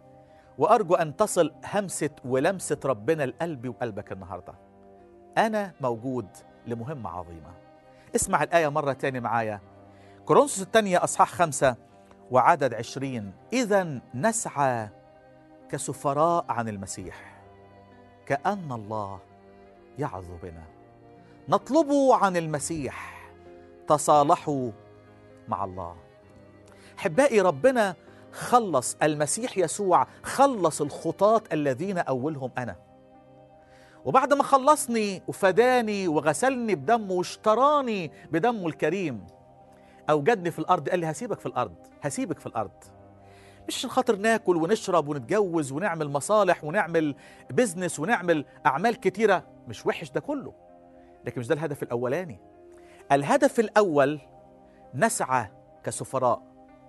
وأرجو 0.58 0.96
أن 0.96 1.16
تصل 1.16 1.54
همسة 1.74 2.10
ولمسة 2.26 2.80
ربنا 2.86 3.26
لقلبي 3.26 3.70
وقلبك 3.70 4.12
النهاردة. 4.12 4.54
أنا 5.38 5.72
موجود 5.82 6.28
لمهمة 6.68 7.10
عظيمة. 7.10 7.54
اسمع 8.16 8.44
الآية 8.44 8.68
مرة 8.68 8.94
تاني 8.94 9.20
معايا. 9.20 9.60
كورنثوس 10.26 10.62
الثانية 10.62 11.04
أصحاح 11.04 11.32
خمسة 11.32 11.76
وعدد 12.32 12.74
عشرين. 12.74 13.32
إذا 13.54 14.00
نسعى 14.16 14.90
كسفراء 15.70 16.46
عن 16.50 16.70
المسيح 16.70 17.44
كأن 18.26 18.72
الله 18.72 19.20
يعظ 20.00 20.26
بنا. 20.44 20.64
نطلب 21.50 21.92
عن 22.12 22.38
المسيح 22.38 23.30
تصالحوا 23.88 24.72
مع 25.48 25.64
الله. 25.64 25.96
أحبائي 27.00 27.42
ربنا 27.42 27.96
خلص 28.32 28.98
المسيح 29.04 29.58
يسوع 29.58 30.08
خلص 30.24 30.82
الخطاة 30.82 31.42
الذين 31.52 31.98
أولهم 31.98 32.52
أنا. 32.58 32.76
وبعد 34.06 34.34
ما 34.34 34.44
خلصني 34.44 35.22
وفداني 35.28 36.08
وغسلني 36.08 36.76
بدمه 36.76 37.12
واشتراني 37.12 38.12
بدمه 38.32 38.68
الكريم 38.68 39.28
اوجدني 40.10 40.52
في 40.52 40.60
الأرض 40.60 40.90
قال 40.90 41.00
لي 41.00 41.12
هسيبك 41.12 41.40
في 41.40 41.46
الأرض 41.46 41.76
هسيبك 42.02 42.40
في 42.40 42.46
الأرض. 42.46 42.84
مش 43.68 43.76
عشان 43.76 43.90
خاطر 43.90 44.16
ناكل 44.16 44.58
ونشرب 44.58 45.08
ونتجوز 45.08 45.72
ونعمل 45.72 46.10
مصالح 46.10 46.64
ونعمل 46.64 47.16
بزنس 47.50 48.00
ونعمل 48.00 48.46
أعمال 48.66 49.00
كتيرة 49.00 49.44
مش 49.68 49.86
وحش 49.86 50.12
ده 50.12 50.20
كله. 50.20 50.54
لكن 51.26 51.40
مش 51.40 51.48
ده 51.48 51.56
الهدف 51.56 51.84
الأولاني. 51.84 52.40
الهدف 53.12 53.60
الأول 53.60 54.20
نسعى 54.96 55.48
كسفراء 55.84 56.42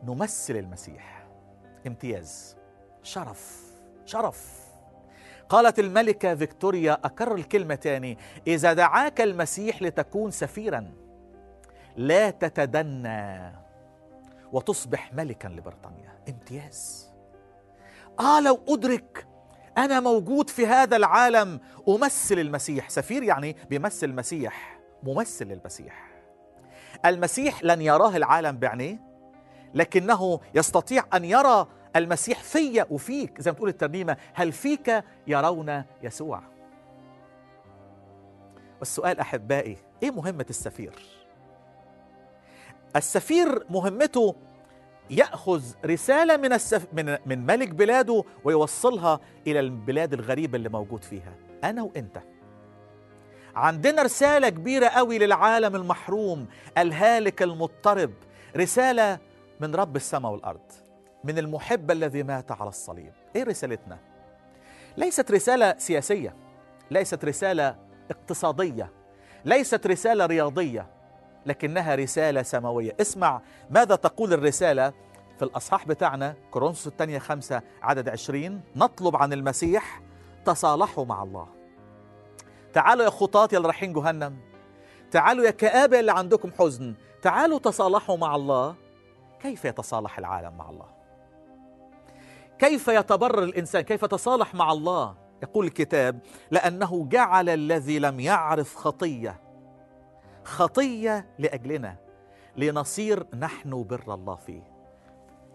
نمثل 0.04 0.56
المسيح. 0.56 1.26
امتياز. 1.86 2.56
شرف. 3.02 3.64
شرف. 4.04 4.64
قالت 5.48 5.78
الملكة 5.78 6.34
فيكتوريا 6.34 6.92
أكرر 7.04 7.34
الكلمة 7.34 7.74
تاني 7.74 8.18
إذا 8.46 8.72
دعاك 8.72 9.20
المسيح 9.20 9.82
لتكون 9.82 10.30
سفيرا. 10.30 11.03
لا 11.96 12.30
تتدنى 12.30 13.52
وتصبح 14.52 15.14
ملكا 15.14 15.48
لبريطانيا. 15.48 16.18
امتياز. 16.28 17.10
آه 18.20 18.40
لو 18.40 18.60
أدرك 18.68 19.26
أنا 19.78 20.00
موجود 20.00 20.50
في 20.50 20.66
هذا 20.66 20.96
العالم 20.96 21.60
أمثل 21.88 22.38
المسيح. 22.38 22.88
سفير 22.88 23.22
يعني 23.22 23.56
بيمثل 23.70 24.06
المسيح 24.06 24.80
ممثل 25.02 25.44
للمسيح. 25.44 26.10
المسيح 27.06 27.64
لن 27.64 27.82
يراه 27.82 28.16
العالم 28.16 28.58
بعينيه 28.58 28.98
لكنه 29.74 30.40
يستطيع 30.54 31.04
أن 31.14 31.24
يرى 31.24 31.66
المسيح 31.96 32.42
فيا 32.42 32.86
وفيك. 32.90 33.40
زي 33.40 33.50
ما 33.50 33.56
تقول 33.56 33.68
الترنيمة 33.68 34.16
هل 34.34 34.52
فيك 34.52 35.04
يرون 35.26 35.84
يسوع؟ 36.02 36.42
والسؤال 38.78 39.20
أحبائي 39.20 39.76
إيه 40.02 40.10
مهمة 40.10 40.46
السفير؟ 40.50 41.23
السفير 42.96 43.66
مهمته 43.70 44.34
يأخذ 45.10 45.62
رسالة 45.86 46.36
من 46.36 46.52
السف... 46.52 46.86
من 46.92 47.18
من 47.26 47.46
ملك 47.46 47.68
بلاده 47.68 48.24
ويوصلها 48.44 49.20
إلى 49.46 49.60
البلاد 49.60 50.12
الغريبه 50.12 50.56
اللي 50.56 50.68
موجود 50.68 51.04
فيها. 51.04 51.34
أنا 51.64 51.82
وأنت. 51.82 52.22
عندنا 53.56 54.02
رسالة 54.02 54.48
كبيرة 54.48 54.88
قوي 54.88 55.18
للعالم 55.18 55.76
المحروم 55.76 56.46
الهالك 56.78 57.42
المضطرب. 57.42 58.12
رسالة 58.56 59.18
من 59.60 59.74
رب 59.74 59.96
السماء 59.96 60.32
والأرض 60.32 60.72
من 61.24 61.38
المحب 61.38 61.90
الذي 61.90 62.22
مات 62.22 62.52
على 62.52 62.68
الصليب. 62.68 63.12
إيه 63.36 63.44
رسالتنا؟ 63.44 63.98
ليست 64.96 65.30
رسالة 65.30 65.74
سياسية 65.78 66.36
ليست 66.90 67.24
رسالة 67.24 67.76
اقتصادية 68.10 68.92
ليست 69.44 69.86
رسالة 69.86 70.26
رياضية. 70.26 70.93
لكنها 71.46 71.94
رسالة 71.94 72.42
سماوية. 72.42 72.96
اسمع 73.00 73.40
ماذا 73.70 73.96
تقول 73.96 74.32
الرسالة 74.32 74.92
في 75.38 75.42
الأصحاح 75.42 75.86
بتاعنا 75.86 76.36
كورنثوس 76.50 76.86
الثانية 76.86 77.18
خمسة 77.18 77.62
عدد 77.82 78.08
عشرين. 78.08 78.60
نطلب 78.76 79.16
عن 79.16 79.32
المسيح 79.32 80.02
تصالحوا 80.44 81.04
مع 81.04 81.22
الله. 81.22 81.48
تعالوا 82.72 83.04
يا 83.04 83.10
خطاة 83.10 83.48
يا 83.52 83.56
اللي 83.56 83.68
رايحين 83.68 83.92
جهنم. 83.92 84.36
تعالوا 85.10 85.44
يا 85.44 85.50
كآبة 85.50 86.00
اللي 86.00 86.12
عندكم 86.12 86.50
حزن. 86.58 86.94
تعالوا 87.22 87.58
تصالحوا 87.58 88.16
مع 88.16 88.36
الله. 88.36 88.74
كيف 89.40 89.64
يتصالح 89.64 90.18
العالم 90.18 90.56
مع 90.56 90.70
الله؟ 90.70 90.86
كيف 92.58 92.88
يتبرر 92.88 93.42
الإنسان؟ 93.42 93.82
كيف 93.82 94.02
يتصالح 94.02 94.54
مع 94.54 94.72
الله؟ 94.72 95.14
يقول 95.42 95.66
الكتاب 95.66 96.20
لأنه 96.50 97.06
جعل 97.10 97.48
الذي 97.48 97.98
لم 97.98 98.20
يعرف 98.20 98.76
خطية. 98.76 99.40
خطية 100.44 101.26
لأجلنا 101.38 101.96
لنصير 102.56 103.26
نحن 103.36 103.82
بر 103.82 104.14
الله 104.14 104.34
فيه. 104.34 104.62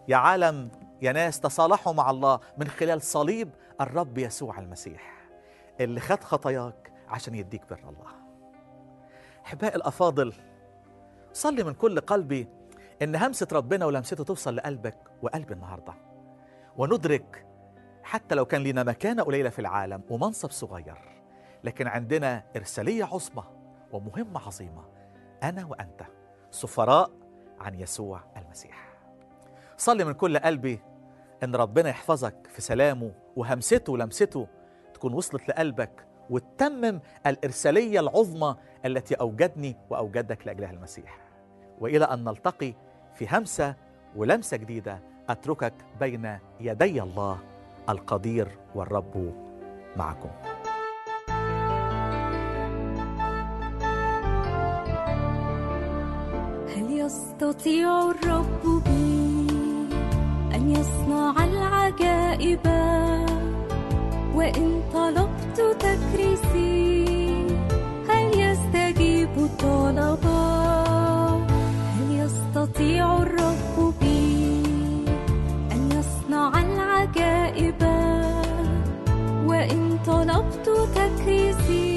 يا 0.08 0.16
عالم 0.16 0.70
يا 1.02 1.12
ناس 1.12 1.40
تصالحوا 1.40 1.92
مع 1.92 2.10
الله 2.10 2.40
من 2.58 2.68
خلال 2.68 3.02
صليب 3.02 3.50
الرب 3.80 4.18
يسوع 4.18 4.58
المسيح 4.58 5.28
اللي 5.80 6.00
خد 6.00 6.24
خطاياك 6.24 6.92
عشان 7.08 7.34
يديك 7.34 7.62
بر 7.70 7.78
الله. 7.88 8.10
أحبائي 9.46 9.76
الأفاضل 9.76 10.34
صلي 11.32 11.64
من 11.64 11.74
كل 11.74 12.00
قلبي 12.00 12.48
إن 13.02 13.16
همسة 13.16 13.46
ربنا 13.52 13.86
ولمسته 13.86 14.24
توصل 14.24 14.56
لقلبك 14.56 14.98
وقلبي 15.22 15.54
النهارده. 15.54 15.94
وندرك 16.76 17.46
حتى 18.02 18.34
لو 18.34 18.44
كان 18.44 18.62
لنا 18.62 18.82
مكانة 18.82 19.22
قليلة 19.22 19.50
في 19.50 19.58
العالم 19.58 20.02
ومنصب 20.10 20.50
صغير 20.50 20.98
لكن 21.64 21.86
عندنا 21.86 22.44
إرسالية 22.56 23.04
عظمى. 23.04 23.59
ومهمة 23.92 24.40
عظيمة 24.46 24.82
أنا 25.42 25.64
وأنت 25.66 26.02
سفراء 26.50 27.10
عن 27.60 27.80
يسوع 27.80 28.20
المسيح. 28.36 28.90
صلي 29.76 30.04
من 30.04 30.12
كل 30.12 30.38
قلبي 30.38 30.80
أن 31.42 31.54
ربنا 31.56 31.88
يحفظك 31.88 32.46
في 32.46 32.60
سلامه 32.62 33.12
وهمسته 33.36 33.92
ولمسته 33.92 34.46
تكون 34.94 35.14
وصلت 35.14 35.48
لقلبك 35.48 36.06
وتتمم 36.30 37.00
الإرسالية 37.26 38.00
العظمى 38.00 38.56
التي 38.84 39.14
أوجدني 39.14 39.76
وأوجدك 39.90 40.46
لأجلها 40.46 40.70
المسيح. 40.70 41.18
وإلى 41.80 42.04
أن 42.04 42.24
نلتقي 42.24 42.74
في 43.14 43.26
همسة 43.30 43.74
ولمسة 44.16 44.56
جديدة 44.56 45.00
أتركك 45.28 45.74
بين 46.00 46.38
يدي 46.60 47.02
الله 47.02 47.38
القدير 47.88 48.48
والرب 48.74 49.34
معكم. 49.96 50.30
يستطيع 57.40 58.10
الرب 58.10 58.82
بي. 58.84 59.46
أن 60.54 60.70
يصنع 60.76 61.44
العجائب. 61.44 62.66
وإن 64.34 64.82
طلبت 64.94 65.58
تكريسي 65.80 67.04
هل 68.08 68.40
يستجيب 68.40 69.28
الطلب 69.36 70.24
هل 71.96 72.08
يستطيع 72.10 73.22
الرب 73.22 73.94
بي 74.00 74.62
أن 75.72 75.88
يصنع 75.96 76.52
العجائب؟ 76.62 77.82
وإن 79.46 79.98
طلبت 80.06 80.70
تكريسي 80.94 81.89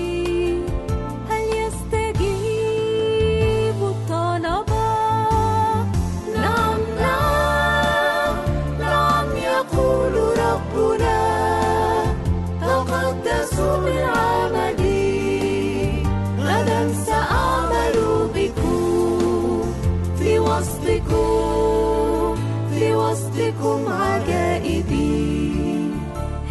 وسطكم 23.43 23.91
عجائبي. 23.91 25.53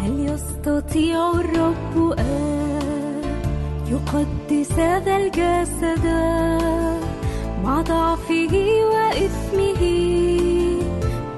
هل 0.01 0.29
يستطيع 0.29 1.31
الرب 1.31 2.19
أن 2.19 3.21
يقدس 3.91 4.71
هذا 4.71 5.17
الجسد 5.17 6.05
مع 7.63 7.81
ضعفه 7.81 8.55
وإثمه؟ 8.93 9.81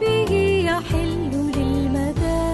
به 0.01 0.31
يحل 0.65 1.31
للمدى. 1.55 2.45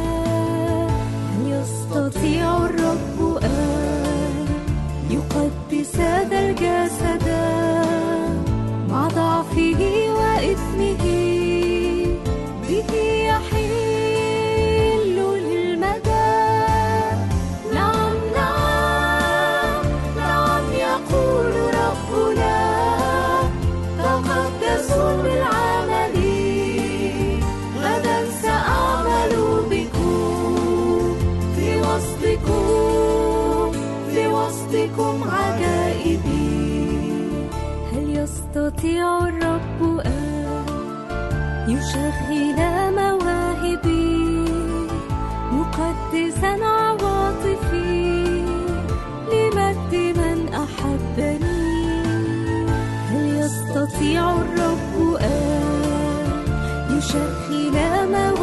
هل 1.31 1.41
يستطيع 1.45 2.57
الرب 2.65 3.37
أن 3.43 4.45
يقدس 5.09 5.95
هذا 5.95 6.39
الجسد 6.39 7.27
مع 8.89 9.07
ضعفه 9.07 9.90
وسطكم 34.91 35.23
عجائبي. 35.23 36.51
هل 37.93 38.17
يستطيع 38.17 39.27
الرب 39.27 39.99
أن 40.05 40.65
يشغل 41.67 42.59
مواهبي؟ 42.95 44.45
مقدسا 45.51 46.65
عواطفي. 46.65 48.11
لمجد 49.31 49.93
من 50.17 50.53
أحبني؟ 50.53 52.01
هل 53.09 53.25
يستطيع 53.39 54.31
الرب 54.31 55.15
أن 55.21 55.61
يشغل 56.97 57.75
مواهبي؟ 58.11 58.40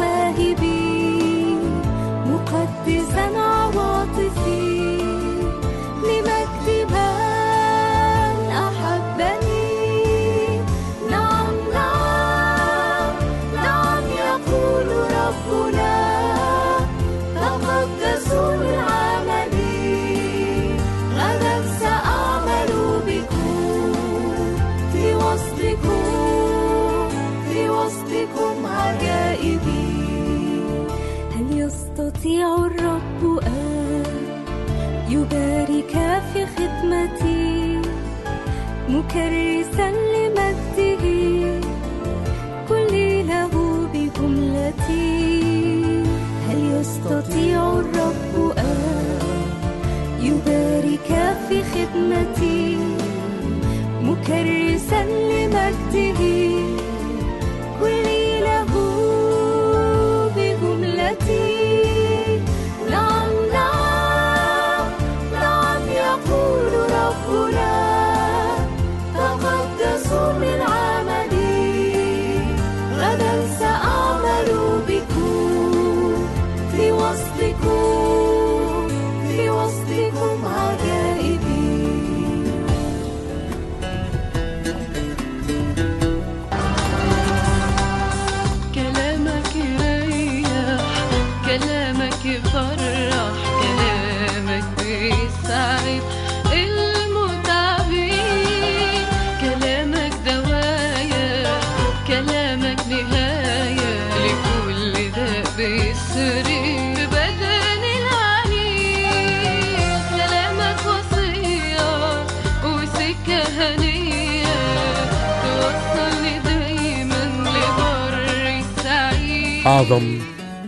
أعظم 119.89 120.19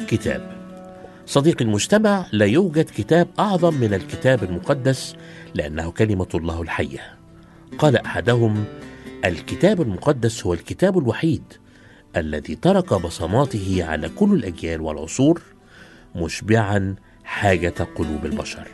كتاب. 0.08 0.52
صديقي 1.26 1.66
المجتمع 1.66 2.26
لا 2.32 2.46
يوجد 2.46 2.86
كتاب 2.86 3.28
أعظم 3.40 3.74
من 3.74 3.94
الكتاب 3.94 4.44
المقدس 4.44 5.16
لأنه 5.56 5.92
كلمة 5.92 6.28
الله 6.36 6.62
الحية. 6.62 7.00
قال 7.78 7.98
أحدهم 7.98 8.64
الكتاب 9.26 9.82
المقدس 9.82 10.46
هو 10.46 10.54
الكتاب 10.54 10.98
الوحيد 10.98 11.44
الذي 12.18 12.56
ترك 12.56 12.94
بصماته 12.94 13.84
على 13.84 14.10
كل 14.10 14.34
الأجيال 14.34 14.82
والعصور 14.82 15.42
مشبعا 16.16 16.96
حاجة 17.24 17.88
قلوب 17.96 18.26
البشر. 18.26 18.68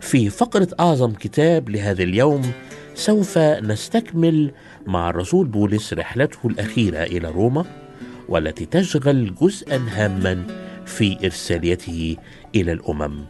في 0.00 0.30
فقرة 0.30 0.68
أعظم 0.80 1.12
كتاب 1.12 1.68
لهذا 1.68 2.02
اليوم 2.02 2.52
سوف 2.94 3.38
نستكمل 3.38 4.52
مع 4.86 5.10
الرسول 5.10 5.46
بولس 5.46 5.92
رحلته 5.92 6.38
الأخيرة 6.44 7.02
إلى 7.02 7.28
روما. 7.28 7.85
والتي 8.28 8.66
تشغل 8.66 9.34
جزءا 9.34 9.80
هاما 9.90 10.42
في 10.86 11.18
إرساليته 11.24 12.16
إلى 12.54 12.72
الأمم. 12.72 13.24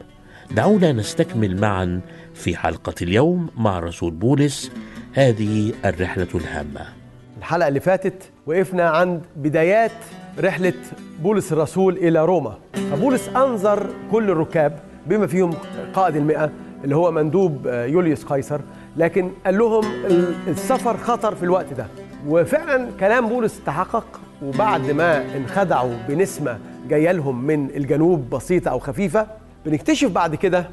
دعونا 0.50 0.92
نستكمل 0.92 1.60
معا 1.60 2.00
في 2.34 2.56
حلقة 2.56 2.94
اليوم 3.02 3.48
مع 3.56 3.78
الرسول 3.78 4.10
بولس 4.12 4.70
هذه 5.14 5.72
الرحلة 5.84 6.28
الهامة. 6.34 6.80
الحلقة 7.38 7.68
اللي 7.68 7.80
فاتت 7.80 8.22
وقفنا 8.46 8.88
عند 8.90 9.22
بدايات 9.36 9.92
رحلة 10.40 10.72
بولس 11.22 11.52
الرسول 11.52 11.96
إلى 11.96 12.24
روما. 12.24 12.58
فبولس 12.90 13.28
أنظر 13.28 13.86
كل 14.10 14.30
الركاب 14.30 14.78
بما 15.06 15.26
فيهم 15.26 15.54
قائد 15.94 16.16
المئة 16.16 16.50
اللي 16.84 16.96
هو 16.96 17.10
مندوب 17.10 17.66
آه، 17.66 17.84
يوليوس 17.86 18.24
قيصر. 18.24 18.60
لكن 18.96 19.30
قال 19.46 19.58
لهم 19.58 19.84
ال- 20.06 20.34
السفر 20.48 20.96
خطر 20.96 21.34
في 21.34 21.42
الوقت 21.42 21.72
ده. 21.72 21.86
وفعلا 22.26 22.88
كلام 23.00 23.28
بولس 23.28 23.60
تحقق 23.66 24.20
وبعد 24.42 24.90
ما 24.90 25.36
انخدعوا 25.36 25.94
بنسمة 26.08 26.58
جاية 26.88 27.12
لهم 27.12 27.44
من 27.44 27.70
الجنوب 27.76 28.30
بسيطة 28.30 28.70
أو 28.70 28.78
خفيفة 28.78 29.26
بنكتشف 29.66 30.08
بعد 30.10 30.34
كده 30.34 30.70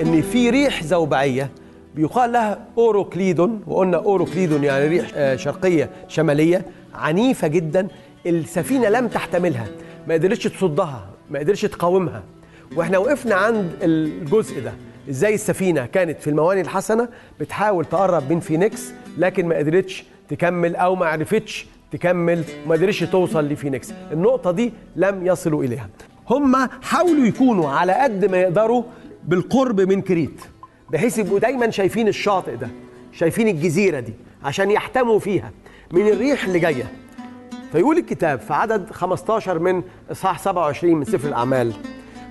إن 0.00 0.22
في 0.22 0.50
ريح 0.50 0.84
زوبعية 0.84 1.50
بيقال 1.94 2.32
لها 2.32 2.58
أوروكليدون 2.78 3.62
وقلنا 3.66 3.96
أوروكليدون 3.96 4.64
يعني 4.64 4.86
ريح 4.88 5.10
آه، 5.14 5.36
شرقية 5.36 5.90
شمالية 6.08 6.64
عنيفة 6.94 7.48
جدا 7.48 7.88
السفينة 8.26 8.88
لم 8.88 9.08
تحتملها 9.08 9.66
ما 10.08 10.14
قدرتش 10.14 10.44
تصدها 10.44 11.06
ما 11.30 11.38
قدرتش 11.38 11.62
تقاومها. 11.62 12.22
وإحنا 12.76 12.98
وقفنا 12.98 13.34
عند 13.34 13.70
الجزء 13.82 14.60
ده. 14.60 14.72
إزاي 15.10 15.34
السفينة 15.34 15.86
كانت 15.86 16.20
في 16.20 16.30
المواني 16.30 16.60
الحسنة؟ 16.60 17.08
بتحاول 17.40 17.84
تقرب 17.84 18.32
من 18.32 18.40
فينيكس 18.40 18.92
لكن 19.18 19.46
ما 19.46 19.56
قدرتش 19.56 20.04
تكمل 20.28 20.76
أو 20.76 20.94
ما 20.96 21.06
عرفتش 21.06 21.66
تكمل 21.98 22.44
وما 22.66 22.74
قدرتش 22.74 23.00
توصل 23.00 23.44
لفينيكس. 23.48 23.92
النقطة 24.12 24.50
دي 24.50 24.72
لم 24.96 25.26
يصلوا 25.26 25.64
إليها. 25.64 25.88
هم 26.30 26.56
حاولوا 26.82 27.26
يكونوا 27.26 27.70
على 27.70 27.92
قد 27.92 28.24
ما 28.24 28.36
يقدروا 28.36 28.82
بالقرب 29.24 29.80
من 29.80 30.02
كريت 30.02 30.40
بحيث 30.92 31.18
يبقوا 31.18 31.38
دايما 31.38 31.70
شايفين 31.70 32.08
الشاطئ 32.08 32.56
ده 32.56 32.68
شايفين 33.12 33.48
الجزيرة 33.48 34.00
دي 34.00 34.12
عشان 34.44 34.70
يحتموا 34.70 35.18
فيها 35.18 35.50
من 35.92 36.08
الريح 36.08 36.44
اللي 36.44 36.58
جاية. 36.58 36.92
فيقول 37.72 37.98
الكتاب 37.98 38.40
في 38.40 38.52
عدد 38.52 38.90
15 38.90 39.58
من 39.58 39.82
إصحاح 40.10 40.38
27 40.38 40.94
من 40.94 41.04
سفر 41.04 41.28
الأعمال 41.28 41.72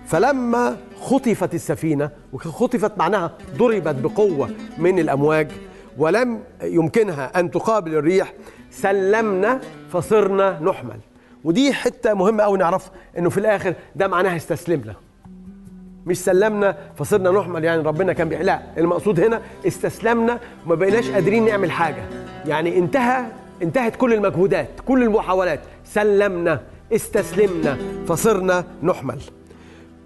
فلما 0.06 0.78
خطفت 1.02 1.54
السفينة 1.54 2.10
وخطفت 2.34 2.98
معناها 2.98 3.32
ضربت 3.58 3.96
بقوة 3.96 4.50
من 4.78 5.00
الأمواج 5.00 5.48
ولم 5.98 6.40
يمكنها 6.64 7.40
أن 7.40 7.52
تقابل 7.52 7.96
الريح 7.96 8.34
سلمنا 8.82 9.60
فصرنا 9.92 10.60
نحمل. 10.62 11.00
ودي 11.44 11.74
حتة 11.74 12.14
مهمة 12.14 12.44
قوي 12.44 12.58
نعرفها 12.58 12.92
إنه 13.18 13.30
في 13.30 13.38
الآخر 13.38 13.74
ده 13.96 14.08
معناها 14.08 14.36
استسلمنا. 14.36 14.94
مش 16.06 16.18
سلمنا 16.18 16.78
فصرنا 16.96 17.32
نحمل 17.32 17.64
يعني 17.64 17.82
ربنا 17.82 18.14
كان 18.14 18.30
بيحلق 18.30 18.62
المقصود 18.78 19.20
هنا 19.20 19.42
استسلمنا 19.68 20.40
وما 20.66 20.76
بقيناش 20.76 21.10
قادرين 21.10 21.46
نعمل 21.46 21.72
حاجة. 21.72 22.04
يعني 22.46 22.78
انتهى 22.78 23.26
انتهت 23.62 23.96
كل 23.96 24.14
المجهودات 24.14 24.70
كل 24.88 25.04
المحاولات. 25.04 25.60
سلمنا 25.86 26.62
استسلمنا 26.94 27.78
فصرنا 28.08 28.66
نحمل. 28.84 29.20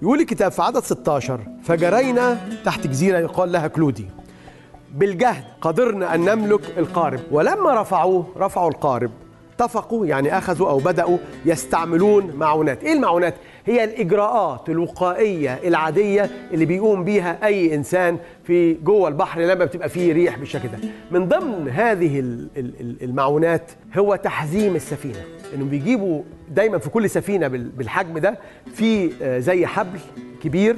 يقول 0.01 0.19
الكتاب 0.19 0.51
في 0.51 0.61
عدد 0.61 0.83
16 0.83 1.39
فجرينا 1.63 2.37
تحت 2.65 2.87
جزيرة 2.87 3.19
يقال 3.19 3.51
لها 3.51 3.67
كلودي. 3.67 4.05
بالجهد. 4.95 5.43
قدرنا 5.61 6.15
أن 6.15 6.19
نملك 6.25 6.61
القارب. 6.77 7.19
ولما 7.31 7.81
رفعوه 7.81 8.25
رفعوا 8.37 8.69
القارب. 8.69 9.11
اتفقوا 9.59 10.05
يعني 10.05 10.37
أخذوا 10.37 10.69
أو 10.69 10.77
بدأوا 10.77 11.17
يستعملون 11.45 12.31
معونات. 12.35 12.83
إيه 12.83 12.93
المعونات؟ 12.93 13.33
هي 13.65 13.83
الإجراءات 13.83 14.69
الوقائية 14.69 15.59
العادية 15.63 16.29
اللي 16.53 16.65
بيقوم 16.65 17.03
بيها 17.03 17.45
أي 17.45 17.75
إنسان 17.75 18.17
في 18.43 18.73
جوه 18.73 19.07
البحر 19.07 19.41
لما 19.41 19.65
بتبقى 19.65 19.89
فيه 19.89 20.13
ريح 20.13 20.37
بالشكل 20.39 20.67
ده. 20.69 20.77
من 21.11 21.27
ضمن 21.27 21.69
هذه 21.69 22.19
ال- 22.19 22.47
ال- 22.57 22.73
ال- 22.79 23.03
المعونات 23.03 23.71
هو 23.97 24.15
تحزيم 24.15 24.75
السفينة. 24.75 25.21
انهم 25.55 25.69
بيجيبوا 25.69 26.21
دايما 26.49 26.77
في 26.77 26.89
كل 26.89 27.09
سفينة 27.09 27.47
بال- 27.47 27.69
بالحجم 27.69 28.17
ده 28.17 28.39
في 28.73 29.11
آه، 29.21 29.39
زي 29.39 29.65
حبل 29.65 29.99
كبير 30.43 30.75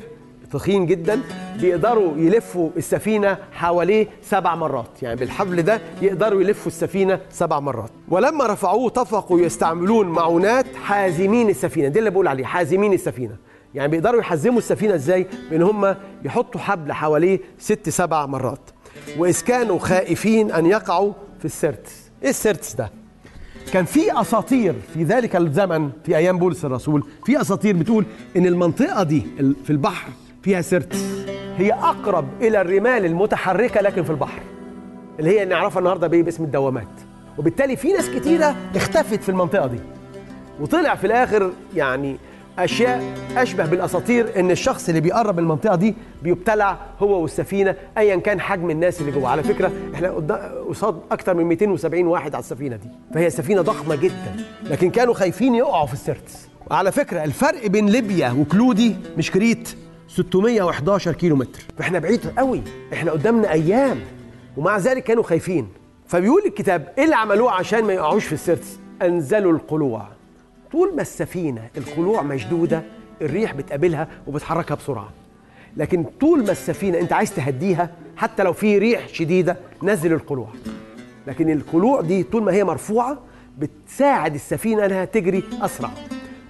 تخين 0.52 0.86
جدا 0.86 1.22
بيقدروا 1.62 2.18
يلفوا 2.18 2.70
السفينة 2.78 3.38
حواليه 3.54 4.08
سبع 4.24 4.56
مرات. 4.56 5.04
يعني 5.04 5.16
بالحبل 5.20 5.62
ده 5.62 5.82
يقدروا 6.02 6.42
يلفوا 6.42 6.68
السفينة 6.68 7.20
سبع 7.32 7.60
مرات. 7.60 7.90
ولما 8.10 8.48
رفعوه 8.48 8.88
اتفقوا 8.88 9.40
يستعملون 9.40 10.08
معونات 10.08 10.66
حازمين 10.76 11.50
السفينة. 11.50 11.88
دي 11.88 12.00
اللي 12.00 12.10
بقول 12.10 12.28
عليه 12.28 12.46
حازمين 12.46 12.94
السفينة. 12.94 13.36
يعني 13.76 13.92
بيقدروا 13.92 14.20
يحزموا 14.20 14.58
السفينة 14.58 14.96
إزاي؟ 14.96 15.28
بإن 15.52 15.62
هم 15.62 15.96
يحطوا 16.24 16.62
حبل 16.62 16.94
حواليه 16.94 17.40
ست 17.60 17.90
سبع 17.90 18.26
مرات. 18.26 18.60
وإذ 19.18 19.42
كانوا 19.42 19.80
خائفين 19.80 20.52
أن 20.52 20.66
يقعوا 20.66 21.14
في 21.40 21.46
السيرتس 21.46 22.10
إيه 22.24 22.30
السيرتس 22.30 22.74
ده؟ 22.74 22.92
كان 23.74 23.86
في 23.86 24.22
أساطير 24.22 24.76
في 24.94 25.04
ذلك 25.04 25.36
الزمن 25.36 25.90
في 26.06 26.18
أيام 26.18 26.38
بولس 26.38 26.66
الرسول 26.66 27.04
في 27.26 27.42
أساطير 27.42 27.76
بتقول 27.78 28.06
إن 28.38 28.46
المنطقة 28.46 29.04
دي 29.04 29.24
في 29.64 29.70
البحر 29.70 30.10
فيها 30.44 30.62
سيرتس 30.62 31.04
هي 31.58 31.74
أقرب 31.74 32.26
إلى 32.42 32.62
الرمال 32.62 33.06
المتحركة 33.06 33.82
لكن 33.82 34.04
في 34.04 34.10
البحر 34.10 34.42
اللي 35.20 35.40
هي 35.40 35.46
نعرفها 35.46 35.80
النهارده 35.80 36.08
بإيه؟ 36.08 36.24
باسم 36.24 36.44
الدوامات. 36.44 36.88
وبالتالي 37.38 37.76
في 37.76 37.94
ناس 37.94 38.10
كتيرة 38.10 38.56
اختفت 38.76 39.24
في 39.24 39.30
المنطقة 39.30 39.68
دي. 39.68 39.80
وطلع 40.60 40.96
في 40.96 41.08
الآخر 41.08 41.52
يعني 41.76 42.18
أشياء 42.60 43.04
أشبه 43.38 43.66
بالأساطير 43.66 44.40
إن 44.40 44.52
الشخص 44.52 44.90
اللي 44.90 45.02
بيقرب 45.02 45.38
من 45.38 45.44
المنطقة 45.44 45.76
دي 45.76 45.96
بيبتلع 46.24 46.78
هو 47.00 47.22
والسفينة 47.22 47.76
ايا 47.98 48.16
كان 48.16 48.42
حجم 48.42 48.70
الناس 48.70 49.02
اللي 49.02 49.12
جوه. 49.12 49.30
على 49.30 49.44
فكرة 49.44 49.72
إحنا 49.94 50.10
قدا- 50.12 50.52
قصاد 50.70 51.00
أكتر 51.12 51.34
من 51.34 51.44
270 51.44 52.08
واحد 52.08 52.36
على 52.36 52.42
السفينة 52.42 52.76
دي. 52.76 52.88
فهي 53.14 53.30
سفينة 53.30 53.62
ضخمة 53.62 53.96
جدا 53.96 54.36
لكن 54.64 54.90
كانوا 54.90 55.14
خايفين 55.14 55.56
يقعوا 55.56 55.86
في 55.88 55.94
السيرتس 55.94 56.48
على 56.72 56.92
فكرة 56.92 57.24
الفرق 57.24 57.68
بين 57.68 57.90
ليبيا 57.90 58.32
وكلودي 58.32 58.96
مش 59.18 59.32
كريت. 59.32 59.76
611 60.10 61.14
كيلو 61.14 61.36
متر 61.36 61.64
فاحنا 61.78 62.00
بعيد 62.00 62.28
قوي. 62.38 62.62
إحنا 62.94 63.12
قدامنا 63.12 63.52
أيام. 63.52 64.00
ومع 64.58 64.78
ذلك 64.78 65.04
كانوا 65.04 65.24
خايفين. 65.24 65.68
فبيقول 66.08 66.42
الكتاب 66.46 66.94
إيه 66.98 67.04
اللي 67.04 67.16
عملوه 67.16 67.52
عشان 67.52 67.84
ما 67.84 67.94
يقعوش 67.94 68.26
في 68.26 68.34
السيرتس؟ 68.34 68.80
انزلوا 69.02 69.52
القلوع. 69.52 70.08
طول 70.72 70.96
ما 70.96 71.02
السفينة 71.02 71.70
القلوع 71.78 72.22
مشدودة 72.22 72.84
الريح 73.22 73.54
بتقابلها 73.54 74.08
وبتحركها 74.28 74.76
بسرعة. 74.76 75.10
لكن 75.78 76.06
طول 76.20 76.46
ما 76.46 76.52
السفينة 76.52 77.00
أنت 77.00 77.14
عايز 77.14 77.36
تهديها 77.36 77.90
حتى 78.18 78.44
لو 78.44 78.54
في 78.54 78.78
ريح 78.78 79.08
شديدة 79.08 79.58
نزل 79.84 80.14
القلوع. 80.14 80.50
لكن 81.28 81.50
القلوع 81.50 82.02
دي 82.02 82.24
طول 82.24 82.44
ما 82.44 82.52
هي 82.54 82.64
مرفوعة 82.64 83.20
بتساعد 83.60 84.36
السفينة 84.36 84.86
إنها 84.86 85.06
تجري 85.06 85.44
أسرع. 85.62 85.90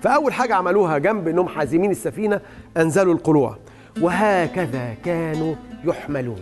فأول 0.02 0.34
حاجة 0.34 0.56
عملوها 0.56 0.98
جنب 0.98 1.28
إنهم 1.28 1.48
حازمين 1.48 1.92
السفينة 1.92 2.42
أنزلوا 2.78 3.14
القلوع 3.14 3.58
وهكذا 4.02 4.94
كانوا 5.06 5.56
يحملون. 5.84 6.40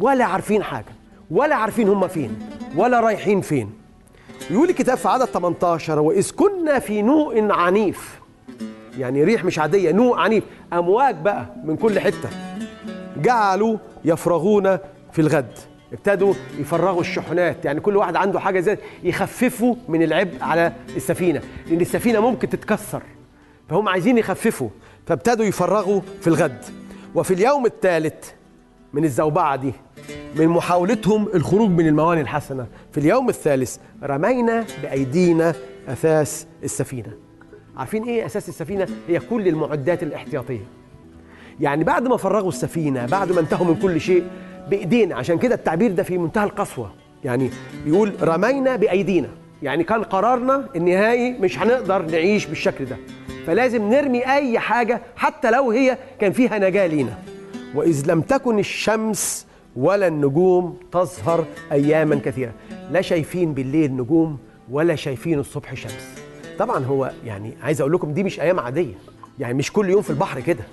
ولا 0.00 0.24
عارفين 0.24 0.62
حاجة. 0.62 0.92
ولا 1.30 1.54
عارفين 1.54 1.88
هم 1.88 2.08
فين. 2.08 2.38
ولا 2.76 3.00
رايحين 3.00 3.40
فين. 3.40 3.72
يقول 4.50 4.68
الكتاب 4.70 4.96
في 4.96 5.08
عدد 5.08 5.24
18 5.24 5.98
وإذ 5.98 6.30
كنا 6.30 6.78
في 6.78 7.02
نوء 7.02 7.52
عنيف. 7.52 8.20
يعني 8.98 9.24
ريح 9.24 9.44
مش 9.44 9.58
عادية 9.58 9.92
نوء 9.92 10.18
عنيف. 10.18 10.44
أمواج 10.72 11.16
بقى 11.16 11.46
من 11.64 11.76
كل 11.76 12.00
حتة. 12.00 12.28
جعلوا 13.16 13.76
يفرغون 14.04 14.78
في 15.12 15.18
الغد. 15.18 15.58
ابتدوا 15.92 16.34
يفرغوا 16.58 17.00
الشحنات. 17.00 17.64
يعني 17.64 17.80
كل 17.80 17.96
واحد 17.96 18.16
عنده 18.16 18.40
حاجة 18.40 18.60
زي 18.60 18.78
يخففوا 19.04 19.74
من 19.88 20.02
العبء 20.02 20.42
على 20.42 20.72
السفينة 20.96 21.40
لأن 21.66 21.80
السفينة 21.80 22.20
ممكن 22.20 22.48
تتكسر 22.48 23.02
فهم 23.68 23.88
عايزين 23.88 24.18
يخففوا. 24.18 24.68
فابتدوا 25.06 25.44
يفرغوا 25.44 26.00
في 26.20 26.26
الغد. 26.26 26.64
وفي 27.14 27.34
اليوم 27.34 27.66
الثالث 27.66 28.30
من 28.92 29.04
الزوبعة 29.04 29.56
دي 29.56 29.72
من 30.36 30.48
محاولتهم 30.48 31.28
الخروج 31.34 31.70
من 31.70 31.86
الموانئ 31.86 32.20
الحسنة 32.20 32.66
في 32.92 32.98
اليوم 32.98 33.28
الثالث 33.28 33.76
رمينا 34.02 34.64
بأيدينا 34.82 35.54
أثاث 35.88 36.44
السفينة. 36.64 37.12
عارفين 37.76 38.02
إيه 38.02 38.26
أساس 38.26 38.48
السفينة؟ 38.48 38.88
هي 39.08 39.18
كل 39.18 39.48
المعدات 39.48 40.02
الاحتياطية. 40.02 40.64
يعني 41.60 41.84
بعد 41.84 42.08
ما 42.08 42.16
فرغوا 42.16 42.48
السفينة 42.48 43.06
بعد 43.06 43.32
ما 43.32 43.40
انتهوا 43.40 43.66
من 43.66 43.74
كل 43.74 44.00
شيء 44.00 44.24
بإيدينا. 44.68 45.16
عشان 45.16 45.38
كده 45.38 45.54
التعبير 45.54 45.92
ده 45.92 46.02
في 46.02 46.18
منتهى 46.18 46.44
القسوة. 46.44 46.90
يعني 47.24 47.50
يقول 47.86 48.12
رمينا 48.22 48.76
بأيدينا. 48.76 49.28
يعني 49.62 49.84
كان 49.84 50.02
قرارنا 50.02 50.68
النهائي 50.76 51.32
مش 51.32 51.58
هنقدر 51.58 52.02
نعيش 52.02 52.46
بالشكل 52.46 52.84
ده. 52.84 52.96
فلازم 53.46 53.90
نرمي 53.90 54.32
أي 54.34 54.58
حاجة 54.58 55.00
حتى 55.16 55.50
لو 55.50 55.70
هي 55.70 55.98
كان 56.20 56.32
فيها 56.32 56.58
نجاة 56.58 56.86
لينا. 56.86 57.18
وإذ 57.74 58.10
لم 58.10 58.20
تكن 58.20 58.58
الشمس 58.58 59.46
ولا 59.76 60.06
النجوم 60.06 60.78
تظهر 60.92 61.44
أياما 61.72 62.20
كثيرة. 62.24 62.52
لا 62.90 63.00
شايفين 63.00 63.54
بالليل 63.54 63.92
نجوم 63.92 64.38
ولا 64.70 64.94
شايفين 64.94 65.38
الصبح 65.38 65.74
شمس. 65.74 66.22
طبعا 66.58 66.84
هو 66.84 67.10
يعني 67.24 67.52
عايز 67.62 67.80
أقول 67.80 67.92
لكم 67.92 68.12
دي 68.12 68.22
مش 68.22 68.40
أيام 68.40 68.60
عادية. 68.60 68.94
يعني 69.38 69.54
مش 69.54 69.72
كل 69.72 69.90
يوم 69.90 70.02
في 70.02 70.10
البحر 70.10 70.40
كده. 70.40 70.64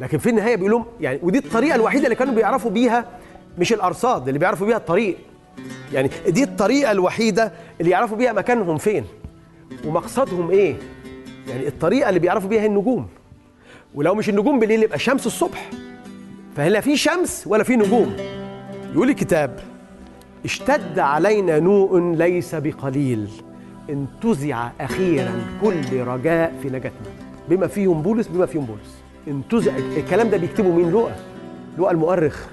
لكن 0.00 0.18
في 0.18 0.30
النهاية 0.30 0.56
بيقول 0.56 0.70
لهم 0.70 0.84
يعني 1.00 1.18
ودي 1.22 1.38
الطريقة 1.38 1.74
الوحيدة 1.74 2.04
اللي 2.04 2.14
كانوا 2.14 2.34
بيعرفوا 2.34 2.70
بيها 2.70 3.04
مش 3.58 3.72
الأرصاد 3.72 4.28
اللي 4.28 4.38
بيعرفوا 4.38 4.66
بيها 4.66 4.76
الطريق. 4.76 5.16
يعني 5.92 6.10
دي 6.28 6.42
الطريقة 6.44 6.92
الوحيدة 6.92 7.52
اللي 7.80 7.90
يعرفوا 7.90 8.16
بيها 8.16 8.32
مكانهم 8.32 8.78
فين. 8.78 9.04
ومقصدهم 9.86 10.50
إيه؟ 10.50 10.76
يعني 11.48 11.68
الطريقة 11.68 12.08
اللي 12.08 12.20
بيعرفوا 12.20 12.48
بيها 12.48 12.66
النجوم. 12.66 13.08
ولو 13.94 14.14
مش 14.14 14.28
النجوم 14.28 14.58
بالليل 14.58 14.82
يبقى 14.82 14.96
الشمس 14.96 15.26
الصبح. 15.26 15.70
فلا 16.56 16.80
في 16.80 16.96
شمس 16.96 17.44
ولا 17.46 17.64
في 17.64 17.76
نجوم؟ 17.76 18.16
يقول 18.94 19.08
الكتاب 19.10 19.60
اشتد 20.44 20.98
علينا 20.98 21.58
نوء 21.58 22.14
ليس 22.14 22.54
بقليل. 22.54 23.30
انتزع 23.90 24.70
أخيرا 24.80 25.32
كل 25.62 26.00
رجاء 26.00 26.54
في 26.62 26.68
نجاتنا. 26.68 27.10
بما 27.48 27.66
فيهم 27.66 28.02
بولس 28.02 28.26
بما 28.28 28.46
فيهم 28.46 28.64
بولس. 28.64 29.01
انتزع 29.28 29.76
الكلام 29.76 30.30
ده 30.30 30.36
بيكتبه 30.36 30.68
مين؟ 30.68 30.90
لوقا. 30.90 31.16
لوقا 31.78 31.92
المؤرخ 31.92 32.46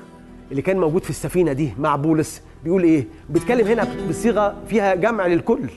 اللي 0.51 0.61
كان 0.61 0.77
موجود 0.79 1.03
في 1.03 1.09
السفينة 1.09 1.53
دي 1.53 1.73
مع 1.79 1.95
بولس. 1.95 2.41
بيقول 2.63 2.83
إيه؟ 2.83 3.07
بيتكلم 3.29 3.67
هنا 3.67 3.87
بصيغة 4.09 4.55
فيها 4.67 4.95
جمع 4.95 5.27
للكل. 5.27 5.69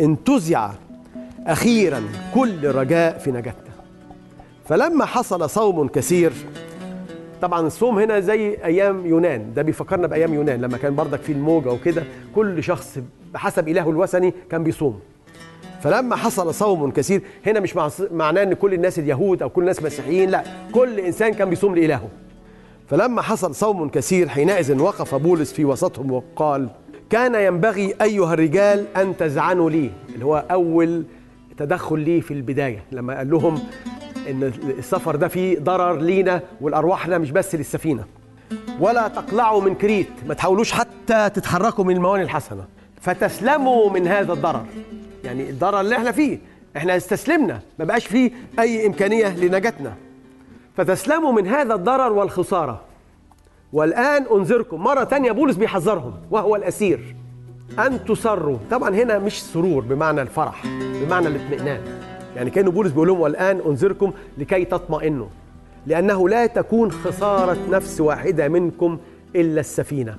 انتزع 0.00 0.70
أخيرا 1.46 2.02
كل 2.34 2.64
رجاء 2.74 3.18
في 3.18 3.30
نجاتنا 3.30 3.66
فلما 4.64 5.04
حصل 5.04 5.50
صوم 5.50 5.88
كثير 5.88 6.32
طبعا 7.42 7.66
الصوم 7.66 7.98
هنا 7.98 8.20
زي 8.20 8.58
أيام 8.64 9.06
يونان. 9.06 9.54
ده 9.54 9.62
بيفكرنا 9.62 10.06
بأيام 10.06 10.34
يونان 10.34 10.60
لما 10.60 10.78
كان 10.78 10.94
بردك 10.94 11.20
في 11.20 11.32
الموجة 11.32 11.72
وكده 11.72 12.02
كل 12.34 12.62
شخص 12.62 12.98
بحسب 13.34 13.68
إلهه 13.68 13.90
الوثني 13.90 14.34
كان 14.50 14.64
بيصوم. 14.64 15.00
فلما 15.82 16.16
حصل 16.16 16.54
صوم 16.54 16.90
كثير 16.90 17.22
هنا 17.46 17.60
مش 17.60 17.76
مع- 17.76 17.90
معناه 18.12 18.42
إن 18.42 18.54
كل 18.54 18.74
الناس 18.74 18.98
اليهود 18.98 19.42
أو 19.42 19.48
كل 19.48 19.60
الناس 19.62 19.82
مسيحيين 19.82 20.30
لا 20.30 20.42
كل 20.72 21.00
إنسان 21.00 21.34
كان 21.34 21.50
بيصوم 21.50 21.74
لإلهه. 21.74 22.08
فلما 22.88 23.22
حصل 23.22 23.54
صوم 23.54 23.88
كثير 23.88 24.28
حينئذ 24.28 24.80
وقف 24.80 25.14
بولس 25.14 25.52
في 25.52 25.64
وسطهم 25.64 26.10
وقال 26.12 26.68
كان 27.10 27.34
ينبغي 27.34 27.94
أيها 28.02 28.34
الرجال 28.34 28.84
أن 28.96 29.16
تزعنوا 29.16 29.70
لي. 29.70 29.90
اللي 30.14 30.24
هو 30.24 30.44
أول 30.50 31.04
تدخل 31.58 31.98
ليه 32.00 32.20
في 32.20 32.34
البداية 32.34 32.84
لما 32.92 33.16
قال 33.16 33.30
لهم 33.30 33.58
إن 34.30 34.52
السفر 34.78 35.16
ده 35.16 35.28
فيه 35.28 35.58
ضرر 35.58 35.96
لينا 36.00 36.40
والارواحنا 36.60 37.18
مش 37.18 37.30
بس 37.30 37.54
للسفينة. 37.54 38.04
ولا 38.80 39.08
تقلعوا 39.08 39.62
من 39.62 39.74
كريت 39.74 40.08
ما 40.28 40.34
تحاولوش 40.34 40.72
حتى 40.72 41.30
تتحركوا 41.34 41.84
من 41.84 41.96
الموانئ 41.96 42.22
الحسنة 42.22 42.64
فتسلموا 43.00 43.90
من 43.90 44.06
هذا 44.08 44.32
الضرر. 44.32 44.64
يعني 45.26 45.50
الضرر 45.50 45.80
اللي 45.80 45.96
إحنا 45.96 46.12
فيه. 46.12 46.38
إحنا 46.76 46.96
استسلمنا 46.96 47.60
ما 47.78 47.84
بقاش 47.84 48.06
فيه 48.06 48.30
أي 48.58 48.86
إمكانية 48.86 49.36
لنجاتنا. 49.36 49.94
فتسلموا 50.76 51.32
من 51.32 51.46
هذا 51.46 51.74
الضرر 51.74 52.12
والخسارة. 52.12 52.80
والآن 53.72 54.24
أنذركم. 54.32 54.80
مرة 54.80 55.04
تانية 55.04 55.32
بولس 55.32 55.56
بيحذرهم 55.56 56.14
وهو 56.30 56.56
الأسير. 56.56 57.16
أن 57.78 58.04
تصروا. 58.04 58.58
طبعا 58.70 58.94
هنا 58.94 59.18
مش 59.18 59.42
سرور 59.42 59.82
بمعنى 59.82 60.22
الفرح 60.22 60.66
بمعنى 60.76 61.28
الاطمئنان. 61.28 61.80
يعني 62.36 62.50
كانوا 62.50 62.72
بولس 62.72 62.90
بيقول 62.90 63.08
لهم 63.08 63.20
والآن 63.20 63.60
أنذركم 63.66 64.12
لكي 64.38 64.64
تطمئنوا. 64.64 65.28
لأنه 65.86 66.28
لا 66.28 66.46
تكون 66.46 66.92
خسارة 66.92 67.58
نفس 67.70 68.00
واحدة 68.00 68.48
منكم 68.48 68.98
إلا 69.36 69.60
السفينة. 69.60 70.16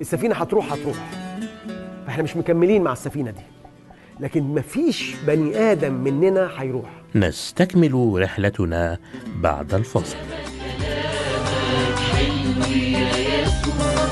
السفينة 0.00 0.34
هتروح 0.34 0.72
هتروح. 0.72 0.96
فإحنا 2.06 2.22
مش 2.22 2.36
مكملين 2.36 2.82
مع 2.82 2.92
السفينة 2.92 3.30
دي. 3.30 3.55
لكن 4.20 4.42
مفيش 4.42 5.14
بني 5.26 5.56
آدم 5.58 5.92
مننا 5.94 6.50
هيروح. 6.58 6.90
نستكمل 7.14 8.12
رحلتنا 8.22 8.98
بعد 9.40 9.74
الفاصل. 9.74 10.16
وبستنى 13.16 14.05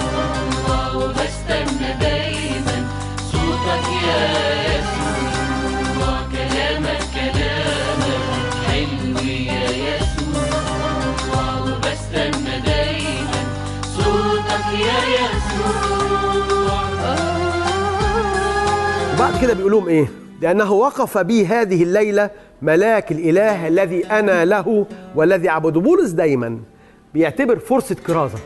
وبعد 19.24 19.42
كده 19.42 19.54
بيقول 19.54 19.72
لهم 19.72 19.88
إيه؟ 19.88 20.08
لأنه 20.40 20.72
وقف 20.72 21.18
بي 21.18 21.46
هذه 21.46 21.82
الليلة 21.82 22.30
ملاك 22.62 23.12
الإله 23.12 23.68
الذي 23.68 24.06
أنا 24.06 24.44
له 24.44 24.86
والذي 25.14 25.48
أعبده. 25.48 25.80
بولس 25.80 26.10
دايما 26.10 26.58
بيعتبر 27.14 27.58
فرصة 27.58 27.94
كرازة. 27.94 28.38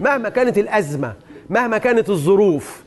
مهما 0.00 0.28
كانت 0.28 0.58
الأزمة 0.58 1.14
مهما 1.50 1.78
كانت 1.78 2.10
الظروف 2.10 2.82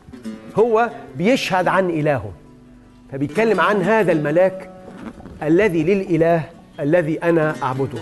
هو 0.56 0.90
بيشهد 1.18 1.68
عن 1.68 1.90
إلهه. 1.90 2.32
فبيتكلم 3.12 3.60
عن 3.60 3.82
هذا 3.82 4.12
الملاك 4.12 4.70
الذي 5.44 5.84
للإله 5.84 6.44
الذي 6.80 7.18
أنا 7.24 7.56
أعبده. 7.64 8.00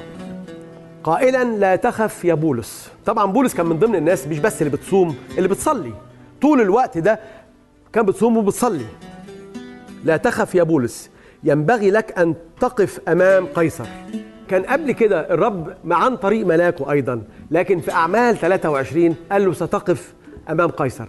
قائلا 1.03 1.43
لا 1.43 1.75
تخف 1.75 2.25
يا 2.25 2.33
بولس. 2.33 2.89
طبعا 3.05 3.31
بولس 3.31 3.53
كان 3.53 3.65
من 3.65 3.79
ضمن 3.79 3.95
الناس 3.95 4.27
مش 4.27 4.39
بس 4.39 4.61
اللي 4.61 4.77
بتصوم 4.77 5.15
اللي 5.37 5.49
بتصلي. 5.49 5.93
طول 6.41 6.61
الوقت 6.61 6.97
ده 6.97 7.19
كان 7.93 8.05
بتصوم 8.05 8.37
وبتصلي. 8.37 8.85
لا 10.03 10.17
تخف 10.17 10.55
يا 10.55 10.63
بولس. 10.63 11.09
ينبغي 11.43 11.91
لك 11.91 12.19
أن 12.19 12.35
تقف 12.59 12.99
أمام 13.07 13.45
قيصر. 13.45 13.85
كان 14.49 14.63
قبل 14.63 14.91
كده 14.91 15.33
الرب 15.33 15.73
عن 15.91 16.15
طريق 16.17 16.45
ملاكه 16.45 16.91
أيضا 16.91 17.21
لكن 17.51 17.79
في 17.79 17.91
أعمال 17.91 18.37
23 18.37 19.15
قال 19.31 19.45
له 19.45 19.53
ستقف 19.53 20.13
أمام 20.49 20.69
قيصر. 20.69 21.05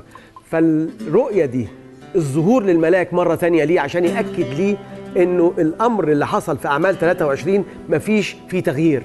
فالرؤية 0.50 1.44
دي 1.44 1.68
الظهور 2.16 2.62
للملاك 2.62 3.14
مرة 3.14 3.34
تانية 3.34 3.64
ليه 3.64 3.80
عشان 3.80 4.04
يأكد 4.04 4.40
ليه 4.58 4.76
إنه 5.16 5.52
الأمر 5.58 6.12
اللي 6.12 6.26
حصل 6.26 6.58
في 6.58 6.68
أعمال 6.68 6.98
23 6.98 7.64
مفيش 7.88 8.36
فيه 8.48 8.60
تغيير. 8.62 9.02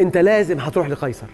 أنت 0.00 0.16
لازم 0.16 0.58
هتروح 0.58 0.88
لقيصر. 0.88 1.26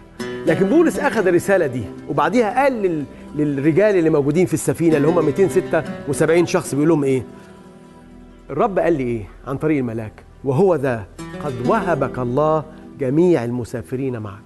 لكن 0.47 0.65
بولس 0.65 0.99
أخذ 0.99 1.27
الرسالة 1.27 1.67
دي 1.67 1.83
وبعديها 2.09 2.63
قال 2.63 2.73
لل... 2.73 3.03
للرجال 3.35 3.95
اللي 3.95 4.09
موجودين 4.09 4.45
في 4.45 4.53
السفينة 4.53 4.97
اللي 4.97 5.07
هم 5.07 5.25
276 5.25 6.45
شخص 6.45 6.73
بيقول 6.75 6.89
لهم 6.89 7.03
إيه؟ 7.03 7.23
الرب 8.49 8.79
قال 8.79 8.93
لي 8.93 9.03
إيه 9.03 9.23
عن 9.47 9.57
طريق 9.57 9.77
الملاك؟ 9.77 10.23
وهو 10.43 10.75
ذا 10.75 11.05
قد 11.43 11.67
وهبك 11.67 12.19
الله 12.19 12.63
جميع 12.99 13.43
المسافرين 13.43 14.17
معك. 14.19 14.41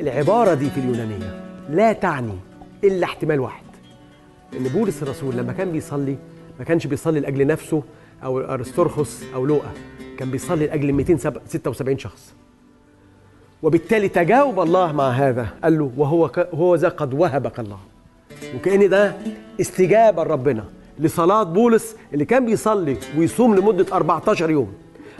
العبارة 0.00 0.54
دي 0.54 0.70
في 0.70 0.80
اليونانية 0.80 1.44
لا 1.70 1.92
تعني 1.92 2.38
إلا 2.84 3.04
احتمال 3.04 3.40
واحد 3.40 3.64
إن 4.56 4.62
بولس 4.62 5.02
الرسول 5.02 5.36
لما 5.36 5.52
كان 5.52 5.72
بيصلي 5.72 6.16
ما 6.58 6.64
كانش 6.64 6.86
بيصلي 6.86 7.20
لأجل 7.20 7.46
نفسه 7.46 7.82
أو 8.24 8.40
ارسطرخس 8.40 9.24
أو 9.34 9.46
لوقا 9.46 9.70
كان 10.18 10.30
بيصلي 10.30 10.66
لأجل 10.66 10.92
276 10.92 11.98
شخص. 11.98 12.34
وبالتالي 13.62 14.08
تجاوب 14.08 14.60
الله 14.60 14.92
مع 14.92 15.10
هذا 15.10 15.48
قال 15.64 15.78
له 15.78 15.92
وهو. 15.96 16.30
هو 16.54 16.74
ذا 16.74 16.88
قد 16.88 17.14
وهبك 17.14 17.60
الله. 17.60 17.78
وكأن 18.56 18.88
ده 18.88 19.14
استجابة 19.60 20.24
لربنا. 20.24 20.64
لصلاة 21.02 21.42
بولس 21.42 21.96
اللي 22.14 22.24
كان 22.24 22.46
بيصلي 22.46 22.96
ويصوم 23.18 23.54
لمدة 23.54 23.86
14 23.92 24.50
يوم. 24.50 24.72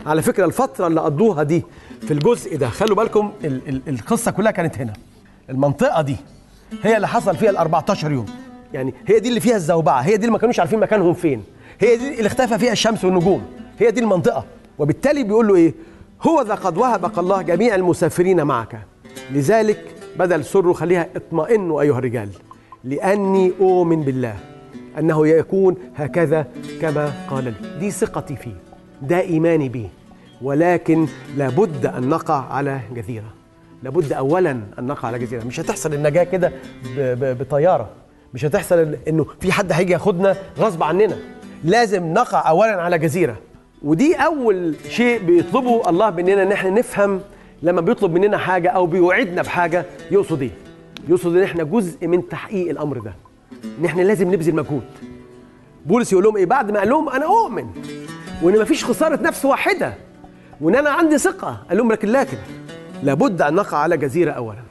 على 0.05 0.21
فكرة 0.21 0.45
الفترة 0.45 0.87
اللي 0.87 1.01
قضوها 1.01 1.43
دي 1.43 1.63
في 2.01 2.11
الجزء 2.13 2.57
ده 2.57 2.69
خلوا 2.69 2.95
بالكم 2.95 3.31
ال... 3.43 3.61
ال... 3.69 3.81
القصة 3.87 4.31
كلها 4.31 4.51
كانت 4.51 4.77
هنا. 4.77 4.93
المنطقة 5.49 6.01
دي 6.01 6.15
هي 6.83 6.95
اللي 6.95 7.07
حصل 7.07 7.35
فيها 7.37 7.49
ال 7.49 7.57
14 7.57 8.11
يوم. 8.11 8.25
يعني 8.73 8.93
هي 9.07 9.19
دي 9.19 9.29
اللي 9.29 9.39
فيها 9.39 9.55
الزوبعة 9.55 10.01
هي 10.01 10.09
دي 10.17 10.21
اللي 10.21 10.31
ما 10.31 10.37
كانوش 10.37 10.59
عارفين 10.59 10.79
مكانهم 10.79 11.13
فين. 11.13 11.43
هي 11.79 11.97
دي 11.97 12.17
اللي 12.17 12.27
اختفى 12.27 12.59
فيها 12.59 12.71
الشمس 12.71 13.05
والنجوم. 13.05 13.45
هي 13.79 13.91
دي 13.91 13.99
المنطقة. 14.01 14.45
وبالتالي 14.79 15.23
بيقول 15.23 15.47
له 15.47 15.55
إيه؟ 15.55 15.73
هو 16.21 16.41
ذا 16.41 16.55
قد 16.55 16.77
وهبك 16.77 17.17
الله 17.19 17.41
جميع 17.41 17.75
المسافرين 17.75 18.43
معك. 18.43 18.79
لذلك 19.31 19.95
بدل 20.19 20.45
سره 20.45 20.73
خليها 20.73 21.07
اطمئنوا 21.15 21.81
أيها 21.81 21.97
الرجال 21.99 22.29
لأني 22.83 23.51
أؤمن 23.61 24.01
بالله. 24.01 24.35
أنه 24.99 25.27
يكون 25.27 25.75
هكذا 25.95 26.47
كما 26.81 27.11
قال 27.29 27.43
لي. 27.43 27.53
دي 27.79 27.91
ثقتي 27.91 28.35
فيه 28.35 28.55
ده 29.01 29.19
إيماني 29.21 29.69
به 29.69 29.89
ولكن 30.41 31.07
لابد 31.37 31.85
أن 31.85 32.09
نقع 32.09 32.53
على 32.53 32.79
جزيرة. 32.95 33.33
لابد 33.83 34.13
أولا 34.13 34.51
أن 34.51 34.87
نقع 34.87 35.07
على 35.07 35.19
جزيرة. 35.19 35.43
مش 35.43 35.59
هتحصل 35.59 35.93
النجاة 35.93 36.23
كده 36.23 36.51
بطيارة. 37.17 37.89
مش 38.33 38.45
هتحصل 38.45 38.95
إنه 39.07 39.25
في 39.39 39.51
حد 39.51 39.71
هيجي 39.71 39.93
ياخدنا 39.93 40.35
غصب 40.59 40.83
عننا. 40.83 41.17
لازم 41.63 42.13
نقع 42.13 42.49
أولا 42.49 42.81
على 42.81 42.99
جزيرة. 42.99 43.35
ودي 43.83 44.15
أول 44.15 44.75
شيء 44.89 45.23
بيطلبه 45.23 45.89
الله 45.89 46.09
مننا 46.09 46.43
إن 46.43 46.51
إحنا 46.51 46.69
نفهم 46.69 47.21
لما 47.63 47.81
بيطلب 47.81 48.11
مننا 48.13 48.37
حاجة 48.37 48.69
أو 48.69 48.85
بيوعدنا 48.85 49.41
بحاجة 49.41 49.85
يقصد 50.11 50.41
إيه؟ 50.41 50.51
يقصد 51.09 51.35
إن 51.35 51.43
إحنا 51.43 51.63
جزء 51.63 52.07
من 52.07 52.29
تحقيق 52.29 52.69
الأمر 52.69 52.97
ده. 52.99 53.13
إن 53.79 53.85
إحنا 53.85 54.01
لازم 54.01 54.33
نبذل 54.33 54.55
مجهود. 54.55 54.83
بولس 55.85 56.11
يقول 56.11 56.23
لهم 56.23 56.37
إيه؟ 56.37 56.45
بعد 56.45 56.71
ما 56.71 56.79
قال 56.79 56.89
لهم 56.89 57.09
أنا 57.09 57.25
أؤمن. 57.25 57.67
وإن 58.41 58.61
مفيش 58.61 58.85
خسارة 58.85 59.21
نفس 59.21 59.45
واحدة. 59.45 59.93
وإن 60.61 60.75
أنا 60.75 60.89
عندي 60.89 61.17
ثقة. 61.17 61.57
قال 61.69 61.77
لهم 61.77 61.91
لكن 61.91 62.07
لكن 62.07 62.37
لابد 63.03 63.41
أن 63.41 63.53
نقع 63.55 63.77
على 63.77 63.97
جزيرة 63.97 64.31
أولا. 64.31 64.63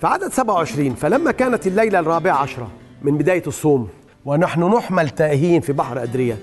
في 0.00 0.06
عدد 0.06 0.32
27 0.32 0.94
فلما 0.94 1.32
كانت 1.32 1.66
الليلة 1.66 1.98
الرابعة 1.98 2.36
عشرة 2.36 2.68
من 3.02 3.18
بداية 3.18 3.42
الصوم 3.46 3.88
ونحن 4.24 4.62
نحمل 4.62 5.10
تائهين 5.10 5.60
في 5.60 5.72
بحر 5.72 6.02
أدرية 6.02 6.36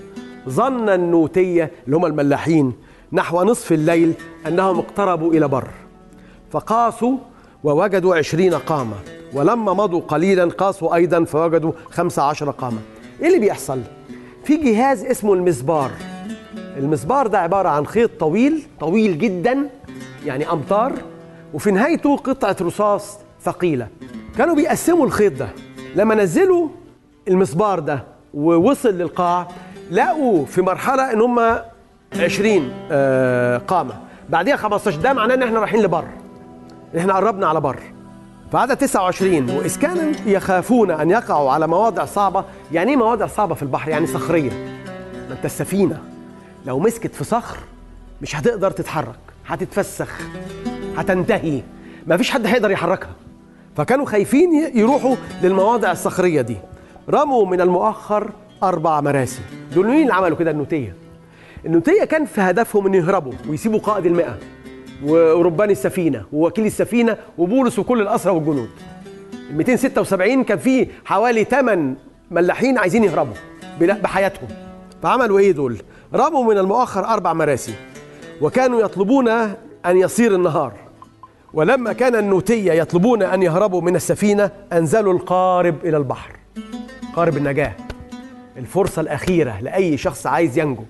ظن 0.48 0.88
النوتية 0.88 1.70
اللي 1.86 1.96
هم 1.96 2.06
الملاحين 2.06 2.72
نحو 3.12 3.42
نصف 3.42 3.72
الليل 3.72 4.12
أنهم 4.46 4.78
اقتربوا 4.78 5.32
إلى 5.32 5.48
بر. 5.48 5.68
فقاسوا 6.50 7.16
ووجدوا 7.64 8.16
عشرين 8.16 8.54
قامة. 8.54 8.96
ولما 9.32 9.72
مضوا 9.74 10.00
قليلا 10.00 10.44
قاسوا 10.44 10.94
أيضا 10.94 11.24
فوجدوا 11.24 11.72
خمسة 11.90 12.22
عشر 12.22 12.50
قامة 12.50 12.78
إيه 13.22 13.26
اللي 13.28 13.38
بيحصل؟ 13.38 13.80
في 14.44 14.56
جهاز 14.56 15.04
اسمه 15.04 15.34
المسبار. 15.34 15.90
المسبار 16.76 17.26
ده 17.26 17.38
عبارة 17.38 17.68
عن 17.68 17.86
خيط 17.86 18.10
طويل 18.20 18.62
طويل 18.80 19.18
جدا 19.18 19.68
يعني 20.26 20.52
أمتار 20.52 20.92
وفي 21.54 21.70
نهايته 21.70 22.16
قطعة 22.16 22.56
رصاص 22.60 23.18
ثقيلة. 23.42 23.88
كانوا 24.38 24.54
بيقسموا 24.54 25.06
الخيط 25.06 25.32
ده. 25.32 25.48
لما 25.96 26.14
نزلوا 26.14 26.68
المسبار 27.28 27.78
ده 27.78 28.04
ووصل 28.34 28.88
للقاع 28.88 29.48
لقوا 29.90 30.46
في 30.46 30.62
مرحلة 30.62 31.12
إن 31.12 31.20
هم 31.20 31.58
20 32.20 32.72
آه، 32.90 33.58
قامة. 33.58 33.94
بعديها 34.28 34.56
15 34.56 34.96
ده 35.00 35.12
معناه 35.12 35.34
إن 35.34 35.42
إحنا 35.42 35.60
رايحين 35.60 35.82
لبر. 35.82 36.04
إحنا 36.98 37.14
قربنا 37.14 37.46
على 37.46 37.60
بر. 37.60 37.80
فعدد 38.52 38.76
29 38.76 39.50
وإذ 39.50 39.78
كانوا 39.78 40.12
يخافون 40.26 40.90
أن 40.90 41.10
يقعوا 41.10 41.50
على 41.50 41.66
مواضع 41.66 42.04
صعبة. 42.04 42.44
يعني 42.72 42.90
إيه 42.90 42.96
مواضع 42.96 43.26
صعبة 43.26 43.54
في 43.54 43.62
البحر؟ 43.62 43.90
يعني 43.90 44.06
صخرية. 44.06 44.50
ما 45.28 45.34
أنت 45.36 45.44
السفينة. 45.44 45.98
لو 46.66 46.78
مسكت 46.78 47.14
في 47.14 47.24
صخر 47.24 47.58
مش 48.22 48.36
هتقدر 48.36 48.70
تتحرك 48.70 49.18
هتتفسخ 49.46 50.20
هتنتهي. 50.96 51.62
ما 52.06 52.16
فيش 52.16 52.30
حد 52.30 52.46
هيقدر 52.46 52.70
يحركها. 52.70 53.12
فكانوا 53.76 54.06
خايفين 54.06 54.70
يروحوا 54.74 55.16
للمواضع 55.42 55.92
الصخرية 55.92 56.40
دي. 56.40 56.56
رموا 57.10 57.46
من 57.46 57.60
المؤخر 57.60 58.30
أربع 58.62 59.00
مراسي. 59.00 59.42
دول 59.74 59.86
مين 59.86 60.02
اللي 60.02 60.14
عملوا 60.14 60.36
كده؟ 60.36 60.50
النوتية. 60.50 60.94
النوتية 61.66 62.04
كان 62.04 62.24
في 62.24 62.40
هدفهم 62.40 62.86
أن 62.86 62.94
يهربوا 62.94 63.32
ويسيبوا 63.48 63.78
قائد 63.78 64.06
المئة. 64.06 64.38
وربان 65.04 65.70
السفينة 65.70 66.24
ووكيل 66.32 66.66
السفينة 66.66 67.16
وبولس 67.38 67.78
وكل 67.78 68.00
الأسرى 68.00 68.32
والجنود. 68.32 68.68
ال 69.50 69.56
276 69.56 70.44
كان 70.44 70.58
فيه 70.58 70.88
حوالي 71.04 71.44
8 71.44 71.94
ملاحين 72.30 72.78
عايزين 72.78 73.04
يهربوا 73.04 73.34
بحياتهم. 73.80 74.48
فعملوا 75.02 75.38
إيه 75.38 75.52
دول؟ 75.52 75.82
رموا 76.14 76.44
من 76.44 76.58
المؤخر 76.58 77.04
أربع 77.04 77.32
مراسي 77.32 77.74
وكانوا 78.40 78.80
يطلبون 78.80 79.28
أن 79.86 79.96
يصير 79.96 80.34
النهار. 80.34 80.72
ولما 81.52 81.92
كان 81.92 82.16
النوتية 82.16 82.72
يطلبون 82.72 83.22
أن 83.22 83.42
يهربوا 83.42 83.80
من 83.80 83.96
السفينة 83.96 84.50
أنزلوا 84.72 85.12
القارب 85.12 85.74
إلى 85.84 85.96
البحر. 85.96 86.32
قارب 87.16 87.36
النجاة. 87.36 87.72
الفرصة 88.56 89.00
الأخيرة 89.02 89.60
لأي 89.60 89.96
شخص 89.96 90.26
عايز 90.26 90.58
ينجو. 90.58 90.84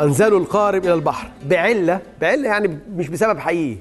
أنزلوا 0.00 0.38
القارب 0.38 0.84
إلى 0.84 0.94
البحر. 0.94 1.28
بعلة 1.46 2.00
بعلة 2.20 2.48
يعني 2.48 2.78
مش 2.96 3.08
بسبب 3.08 3.38
حقيقي. 3.38 3.76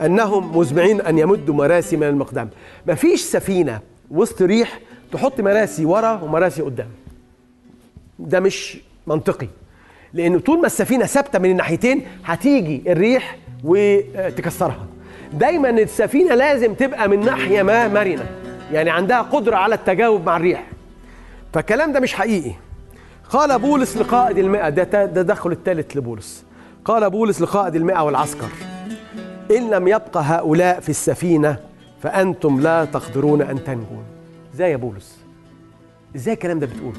أنهم 0.00 0.56
مزمعين 0.58 1.00
أن 1.00 1.18
يمدوا 1.18 1.54
مراسي 1.54 1.96
من 1.96 2.06
المقدام 2.06 2.50
مفيش 2.86 3.20
سفينة 3.20 3.80
وسط 4.10 4.42
ريح 4.42 4.78
تحط 5.12 5.40
مراسي 5.40 5.84
ورا 5.84 6.20
ومراسي 6.22 6.62
قدام. 6.62 6.88
ده 8.18 8.40
مش 8.40 8.78
منطقي. 9.06 9.48
لأنه 10.14 10.38
طول 10.38 10.60
ما 10.60 10.66
السفينة 10.66 11.06
ثابتة 11.06 11.38
من 11.38 11.50
الناحيتين 11.50 12.06
هتيجي 12.24 12.82
الريح 12.92 13.36
وتكسرها. 13.64 14.86
دايما 15.32 15.70
السفينة 15.70 16.34
لازم 16.34 16.74
تبقى 16.74 17.08
من 17.08 17.20
ناحية 17.20 17.62
ما 17.62 17.88
مرنة. 17.88 18.26
يعني 18.72 18.90
عندها 18.90 19.22
قدرة 19.22 19.56
على 19.56 19.74
التجاوب 19.74 20.26
مع 20.26 20.36
الريح. 20.36 20.66
فالكلام 21.52 21.92
ده 21.92 22.00
مش 22.00 22.14
حقيقي. 22.14 22.52
قال 23.30 23.58
بولس 23.58 23.96
لقائد 23.96 24.38
المئة 24.38 24.68
ده 24.68 24.84
تدخل 25.06 25.52
الثالث 25.52 25.96
لبولس. 25.96 26.44
قال 26.84 27.10
بولس 27.10 27.40
لقائد 27.42 27.74
المئة 27.74 28.00
والعسكر 28.04 28.48
إن 29.56 29.70
لم 29.70 29.88
يبقى 29.88 30.22
هؤلاء 30.24 30.80
في 30.80 30.88
السفينة 30.88 31.56
فأنتم 32.02 32.60
لا 32.60 32.84
تقدرون 32.84 33.42
أن 33.42 33.64
تنجون. 33.64 34.04
إزاي 34.54 34.70
يا 34.70 34.76
بولس؟ 34.76 35.18
إزاي 36.16 36.34
الكلام 36.34 36.58
ده 36.58 36.66
بتقوله؟ 36.66 36.98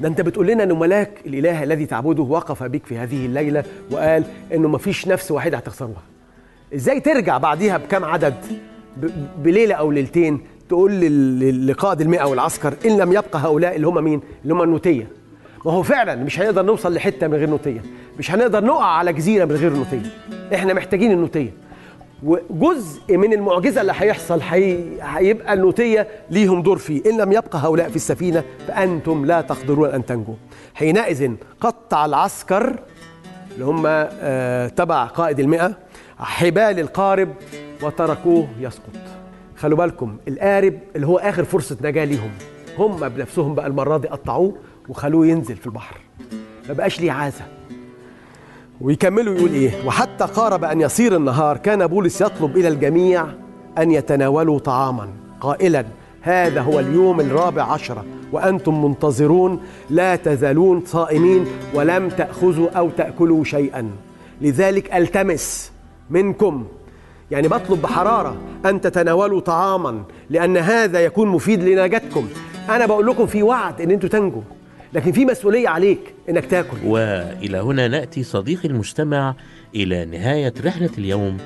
ده 0.00 0.08
أنت 0.08 0.20
بتقول 0.20 0.46
لنا 0.46 0.62
إنه 0.62 0.74
ملاك 0.74 1.10
الإله 1.26 1.62
الذي 1.62 1.86
تعبده 1.86 2.22
وقف 2.22 2.62
بك 2.62 2.86
في 2.86 2.98
هذه 2.98 3.26
الليلة 3.26 3.64
وقال 3.90 4.24
إنه 4.54 4.68
مفيش 4.68 5.08
نفس 5.08 5.30
واحدة 5.30 5.56
هتخسروها. 5.56 6.02
إزاي 6.74 7.00
ترجع 7.00 7.38
بعديها 7.38 7.78
بكم 7.78 8.04
عدد؟ 8.04 8.34
ب- 8.96 9.10
بليلة 9.42 9.74
أو 9.74 9.90
ليلتين 9.90 10.40
تقول 10.70 11.00
لقائد 11.66 12.00
المئة 12.00 12.24
والعسكر 12.24 12.74
إن 12.86 12.96
لم 13.00 13.12
يبقى 13.12 13.38
هؤلاء 13.38 13.76
اللي 13.76 13.86
هم 13.86 14.04
مين؟ 14.04 14.20
اللي 14.42 14.54
هم 14.54 14.62
النوتية. 14.62 15.08
ما 15.66 15.72
هو 15.72 15.82
فعلا 15.82 16.14
مش 16.16 16.40
هنقدر 16.40 16.62
نوصل 16.62 16.94
لحتة 16.94 17.28
من 17.28 17.34
غير 17.34 17.50
نوتية. 17.50 17.82
مش 18.18 18.30
هنقدر 18.30 18.64
نقع 18.64 18.84
على 18.84 19.12
جزيرة 19.12 19.44
من 19.44 19.52
غير 19.56 19.72
نوتية. 19.72 20.10
إحنا 20.54 20.74
محتاجين 20.74 21.12
النوتية. 21.12 21.52
وجزء 22.50 23.16
من 23.16 23.32
المعجزة 23.32 23.80
اللي 23.80 23.92
هيحصل 23.96 24.42
حي... 24.42 24.78
هيبقى 25.02 25.52
النوتية 25.54 26.08
ليهم 26.30 26.62
دور 26.62 26.78
فيه. 26.78 27.02
إن 27.10 27.20
لم 27.20 27.32
يبقى 27.32 27.58
هؤلاء 27.58 27.88
في 27.88 27.96
السفينة 27.96 28.44
فأنتم 28.68 29.26
لا 29.26 29.40
تقدرون 29.40 29.88
أن 29.88 30.06
تنجوا. 30.06 30.34
حينئذ 30.74 31.32
قطع 31.60 32.04
العسكر 32.04 32.78
اللي 33.54 33.64
هم 33.64 33.82
آه، 33.86 34.68
تبع 34.68 35.04
قائد 35.04 35.40
المئة 35.40 35.72
حبال 36.18 36.80
القارب 36.80 37.28
وتركوه 37.82 38.48
يسقط. 38.60 38.99
خلوا 39.60 39.78
بالكم 39.78 40.16
القارب 40.28 40.74
اللي 40.96 41.06
هو 41.06 41.18
آخر 41.18 41.44
فرصة 41.44 41.76
نجاة 41.82 42.04
ليهم 42.04 42.30
هم 42.78 43.08
بنفسهم 43.08 43.54
بقى 43.54 43.66
المرة 43.66 43.96
دي 43.96 44.08
قطعوه 44.08 44.54
وخلوه 44.88 45.26
ينزل 45.26 45.56
في 45.56 45.66
البحر. 45.66 45.96
ما 46.68 46.74
بقاش 46.74 47.00
ليه 47.00 47.12
عازة. 47.12 47.44
ويكملوا 48.80 49.34
يقول 49.34 49.50
إيه 49.52 49.86
وحتى 49.86 50.24
قارب 50.24 50.64
أن 50.64 50.80
يصير 50.80 51.16
النهار 51.16 51.56
كان 51.56 51.86
بولس 51.86 52.20
يطلب 52.20 52.56
إلى 52.56 52.68
الجميع 52.68 53.26
أن 53.78 53.90
يتناولوا 53.90 54.58
طعاما. 54.58 55.08
قائلا 55.40 55.84
هذا 56.22 56.60
هو 56.60 56.80
اليوم 56.80 57.20
الرابع 57.20 57.62
عشر 57.62 58.04
وأنتم 58.32 58.84
منتظرون 58.84 59.60
لا 59.90 60.16
تزالون 60.16 60.82
صائمين 60.86 61.46
ولم 61.74 62.08
تأخذوا 62.08 62.70
أو 62.70 62.90
تأكلوا 62.90 63.44
شيئا. 63.44 63.90
لذلك 64.40 64.94
ألتمس 64.94 65.72
منكم 66.10 66.66
يعني 67.30 67.48
بطلب 67.48 67.82
بحرارة 67.82 68.36
أن 68.66 68.80
تتناولوا 68.80 69.40
طعاما 69.40 70.02
لأن 70.30 70.56
هذا 70.56 71.00
يكون 71.00 71.28
مفيد 71.28 71.62
لنجاتكم. 71.62 72.28
أنا 72.68 72.86
بقول 72.86 73.06
لكم 73.06 73.26
في 73.26 73.42
وعد 73.42 73.80
إن 73.80 73.90
أنتوا 73.90 74.08
تنجوا 74.08 74.42
لكن 74.92 75.12
في 75.12 75.24
مسؤولية 75.24 75.68
عليك 75.68 76.14
إنك 76.28 76.46
تاكل. 76.46 76.76
وإلى 76.84 77.58
هنا 77.58 77.88
نأتي 77.88 78.22
صديقي 78.22 78.68
المستمع 78.68 79.34
إلى 79.74 80.04
نهاية 80.04 80.54
رحلة 80.64 80.90
اليوم. 80.98 81.36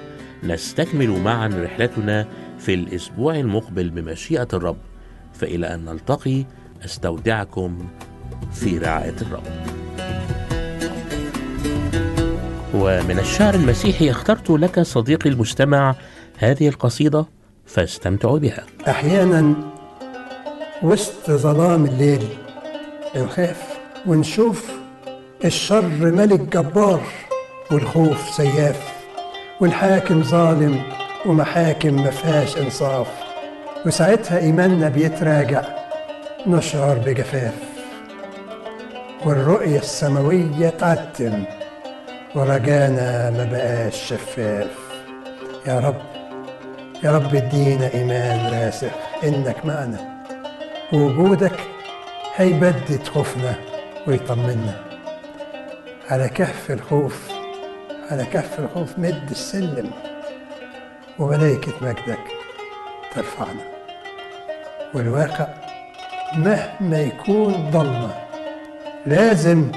نستكمل 0.44 1.10
معا 1.10 1.48
رحلتنا 1.64 2.26
في 2.58 2.74
الأسبوع 2.74 3.36
المقبل 3.36 3.90
بمشيئة 3.90 4.48
الرب. 4.52 4.76
فإلى 5.32 5.74
أن 5.74 5.84
نلتقي 5.84 6.44
أستودعكم 6.84 7.78
في 8.52 8.78
رعاية 8.78 9.16
الرب. 9.22 9.83
ومن 12.74 13.18
الشعر 13.18 13.54
المسيحي 13.54 14.10
اخترت 14.10 14.50
لك 14.50 14.80
صديقي 14.80 15.30
المستمع 15.30 15.94
هذه 16.38 16.68
القصيدة 16.68 17.26
فاستمتعوا 17.66 18.38
بها. 18.38 18.64
أحيانا 18.88 19.54
وسط 20.82 21.30
ظلام 21.30 21.84
الليل 21.84 22.28
نخاف 23.16 23.62
ونشوف 24.06 24.70
الشر 25.44 25.82
ملك 26.00 26.40
جبار 26.40 27.00
والخوف 27.70 28.30
سياف 28.30 28.92
والحاكم 29.60 30.22
ظالم 30.22 30.82
ومحاكم 31.26 31.96
مفيهاش 31.96 32.58
إنصاف 32.58 33.06
وساعتها 33.86 34.38
إيماننا 34.38 34.88
بيتراجع 34.88 35.62
نشعر 36.46 36.98
بجفاف 36.98 37.54
والرؤية 39.26 39.78
السماوية 39.78 40.68
تعتم 40.68 41.44
ورجانا 42.34 43.30
ما 43.30 43.44
بقاش 43.44 43.96
شفاف 43.96 44.70
يا 45.66 45.78
رب 45.78 46.02
يا 47.04 47.10
رب 47.10 47.34
ادينا 47.34 47.94
إيمان 47.94 48.52
راسخ. 48.52 48.92
إنك 49.24 49.66
معنا. 49.66 50.24
ووجودك 50.92 51.60
هيبدد 52.36 53.06
خوفنا 53.14 53.54
ويطمنا. 54.06 54.80
على 56.10 56.28
كهف 56.28 56.70
الخوف 56.70 57.28
على 58.10 58.24
كهف 58.24 58.58
الخوف 58.58 58.98
مد 58.98 59.30
السلم. 59.30 59.90
وملائكة 61.18 61.72
مجدك 61.82 62.24
ترفعنا. 63.14 63.64
والواقع 64.94 65.48
مهما 66.36 67.00
يكون 67.00 67.70
ضلمة 67.70 68.14
لازم 69.06 69.72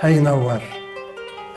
هينور. 0.00 0.77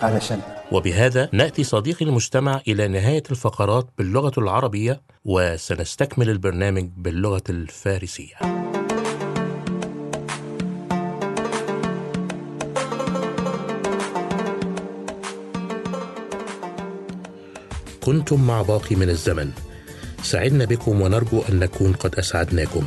علشاننا 0.01 0.61
وبهذا 0.71 1.29
نأتي 1.31 1.63
صديقي 1.63 2.05
المستمع 2.05 2.61
إلى 2.67 2.87
نهاية 2.87 3.23
الفقرات 3.31 3.87
باللغة 3.97 4.33
العربية 4.37 5.01
وسنستكمل 5.25 6.29
البرنامج 6.29 6.89
باللغة 6.97 7.43
الفارسية. 7.49 8.35
كنتم 18.03 18.47
مع 18.47 18.61
باقي 18.61 18.95
من 18.95 19.09
الزمن. 19.09 19.51
سعدنا 20.23 20.65
بكم 20.65 21.01
ونرجو 21.01 21.41
أن 21.49 21.59
نكون 21.59 21.93
قد 21.93 22.15
أسعدناكم. 22.15 22.85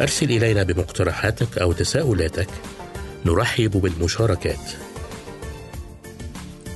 أرسل 0.00 0.30
إلينا 0.30 0.62
بمقترحاتك 0.62 1.58
أو 1.58 1.72
تساؤلاتك. 1.72 2.48
نرحب 3.26 3.70
بالمشاركات. 3.70 4.87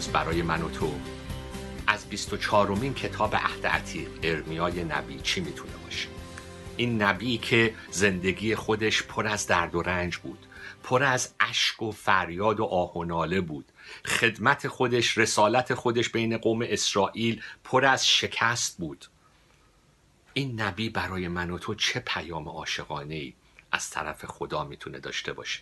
امروز 0.00 0.12
برای 0.12 0.42
من 0.42 0.62
و 0.62 0.70
تو. 0.70 0.94
از 1.86 2.08
24 2.08 2.70
مین 2.70 2.94
کتاب 2.94 3.36
عهد 3.36 3.66
عتیق 3.66 4.08
ارمیای 4.22 4.84
نبی 4.84 5.20
چی 5.20 5.40
می‌تونه 5.40 5.72
باشه؟ 5.84 6.08
این 6.76 7.02
نبی 7.02 7.38
که 7.38 7.74
زندگی 7.90 8.54
خودش 8.54 9.02
پر 9.02 9.26
از 9.26 9.46
درد 9.46 9.74
و 9.74 9.82
رنج 9.82 10.16
بود 10.16 10.46
پر 10.82 11.02
از 11.02 11.34
اشک 11.40 11.82
و 11.82 11.92
فریاد 11.92 12.60
و 12.60 12.64
آه 12.64 12.96
و 12.96 13.04
ناله 13.04 13.40
بود. 13.40 13.64
خدمت 14.06 14.68
خودش 14.68 15.18
رسالت 15.18 15.74
خودش 15.74 16.08
بین 16.08 16.38
قوم 16.38 16.62
اسرائیل 16.62 17.42
پر 17.64 17.84
از 17.84 18.08
شکست 18.08 18.78
بود. 18.78 19.06
این 20.32 20.60
نبی 20.60 20.90
برای 20.90 21.28
من 21.28 21.50
و 21.50 21.58
تو 21.58 21.74
چه 21.74 22.00
پیام 22.00 22.48
عاشقانه 22.48 23.14
ای 23.14 23.34
از 23.72 23.90
طرف 23.90 24.24
خدا 24.24 24.64
می‌تونه 24.64 24.98
داشته 24.98 25.32
باشه؟ 25.32 25.60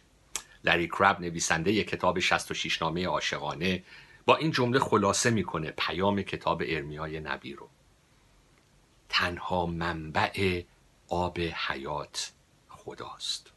لری 0.64 0.88
کرب 0.88 1.20
نویسنده 1.20 1.72
ی 1.72 1.84
کتاب 1.84 2.20
66 2.20 2.82
نامه 2.82 3.06
عاشقانه 3.06 3.82
با 4.28 4.36
این 4.36 4.50
جمله 4.50 4.78
خلاصه 4.78 5.30
می‌کنه 5.30 5.70
پیام 5.70 6.22
کتاب 6.22 6.62
ارمیای 6.66 7.20
نبی 7.20 7.52
رو. 7.54 7.68
تنها 9.08 9.66
منبع 9.66 10.62
آب 11.08 11.38
حیات 11.40 12.32
خداست. 12.68 13.52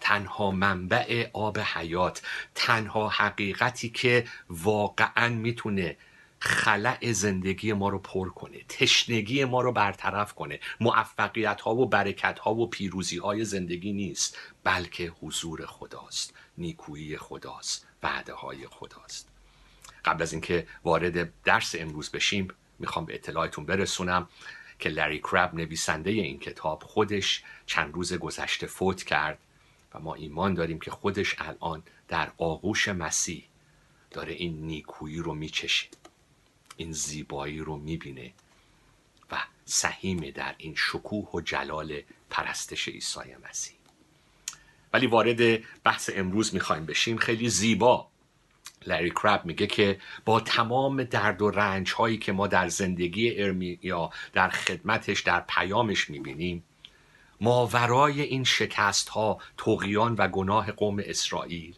تنها 0.00 0.50
منبع 0.50 1.30
آب 1.32 1.58
حیات 1.58 2.22
تنها 2.54 3.08
حقیقتی 3.08 3.88
که 3.88 4.26
واقعا 4.50 5.28
می‌تونه 5.28 5.96
خلأ 6.38 7.12
زندگی 7.12 7.72
ما 7.72 7.88
رو 7.88 7.98
پر 7.98 8.28
کنه 8.28 8.64
تشنگی 8.68 9.44
ما 9.44 9.60
رو 9.60 9.72
برطرف 9.72 10.34
کنه. 10.34 10.60
موفقیت 10.80 11.60
ها 11.60 11.74
و 11.74 11.86
برکت 11.88 12.38
ها 12.38 12.54
و 12.54 12.66
پیروزی 12.66 13.18
های 13.18 13.44
زندگی 13.44 13.92
نیست 13.92 14.38
بلکه 14.64 15.12
حضور 15.22 15.66
خداست 15.66 16.34
نیکویی 16.58 17.16
خداست 17.16 17.86
وعده 18.02 18.34
های 18.34 18.66
خداست. 18.66 19.37
قبل 20.04 20.22
از 20.22 20.32
اینکه 20.32 20.66
وارد 20.84 21.42
درس 21.42 21.74
امروز 21.78 22.10
بشیم 22.10 22.48
می‌خوام 22.78 23.04
به 23.04 23.14
اطلاعتون 23.14 23.66
برسونم 23.66 24.28
که 24.78 24.88
لری 24.88 25.18
کرب 25.18 25.54
نویسنده 25.54 26.10
این 26.10 26.38
کتاب 26.38 26.82
خودش 26.82 27.42
چند 27.66 27.94
روز 27.94 28.12
گذشته 28.12 28.66
فوت 28.66 29.02
کرد 29.02 29.38
و 29.94 29.98
ما 29.98 30.14
ایمان 30.14 30.54
داریم 30.54 30.80
که 30.80 30.90
خودش 30.90 31.34
الان 31.38 31.82
در 32.08 32.32
آغوش 32.38 32.88
مسیح 32.88 33.44
داره 34.10 34.32
این 34.32 34.66
نیکویی 34.66 35.18
رو 35.18 35.34
میچشه 35.34 35.86
این 36.76 36.92
زیبایی 36.92 37.58
رو 37.58 37.76
می‌بینه 37.76 38.32
و 39.30 39.36
سهیمه 39.64 40.30
در 40.30 40.54
این 40.58 40.74
شکوه 40.76 41.30
و 41.34 41.40
جلال 41.40 42.02
پرستش 42.30 42.88
عیسی 42.88 43.20
مسیح. 43.48 43.74
ولی 44.92 45.06
وارد 45.06 45.62
بحث 45.82 46.10
امروز 46.14 46.54
می‌خوایم 46.54 46.86
بشیم 46.86 47.16
خیلی 47.16 47.48
زیبا. 47.48 48.08
لری 48.86 49.10
کرب 49.10 49.44
میگه 49.44 49.66
که 49.66 50.00
با 50.24 50.40
تمام 50.40 51.04
درد 51.04 51.42
و 51.42 51.50
رنج 51.50 51.92
هایی 51.92 52.18
که 52.18 52.32
ما 52.32 52.46
در 52.46 52.68
زندگی 52.68 53.42
ارمیا 53.42 54.10
در 54.32 54.48
خدمتش 54.48 55.20
در 55.20 55.44
پیامش 55.48 56.10
می‌بینیم 56.10 56.64
ماورای 57.40 58.22
این 58.22 58.44
شکست 58.44 59.08
ها 59.08 59.38
طغیان 59.58 60.14
و 60.18 60.28
گناه 60.28 60.72
قوم 60.72 61.02
اسرائیل 61.04 61.74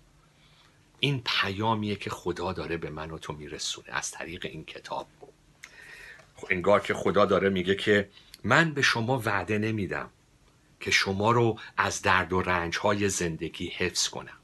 این 1.01 1.23
پیامیه 1.25 1.97
که 1.97 2.11
خدا 2.11 2.53
داره 2.53 2.77
به 2.77 2.91
من 2.91 3.11
و 3.11 3.19
تو 3.19 3.33
میرسونه 3.33 3.89
از 3.91 4.11
طریق 4.11 4.47
این 4.47 4.65
کتاب. 4.65 5.07
خب 6.37 6.47
انگار 6.51 6.81
که 6.81 6.95
خدا 6.95 7.27
داره 7.27 7.49
میگه 7.49 7.75
که 7.75 8.09
من 8.45 8.75
به 8.75 8.83
شما 8.83 9.23
وعده 9.25 9.59
نمیدم 9.59 10.11
که 10.81 10.91
شما 10.91 11.31
رو 11.31 11.59
از 11.77 12.03
درد 12.03 12.33
و 12.33 12.43
رنج 12.43 12.79
های 12.79 13.09
زندگی 13.09 13.67
حفظ 13.69 14.09
کنم. 14.09 14.39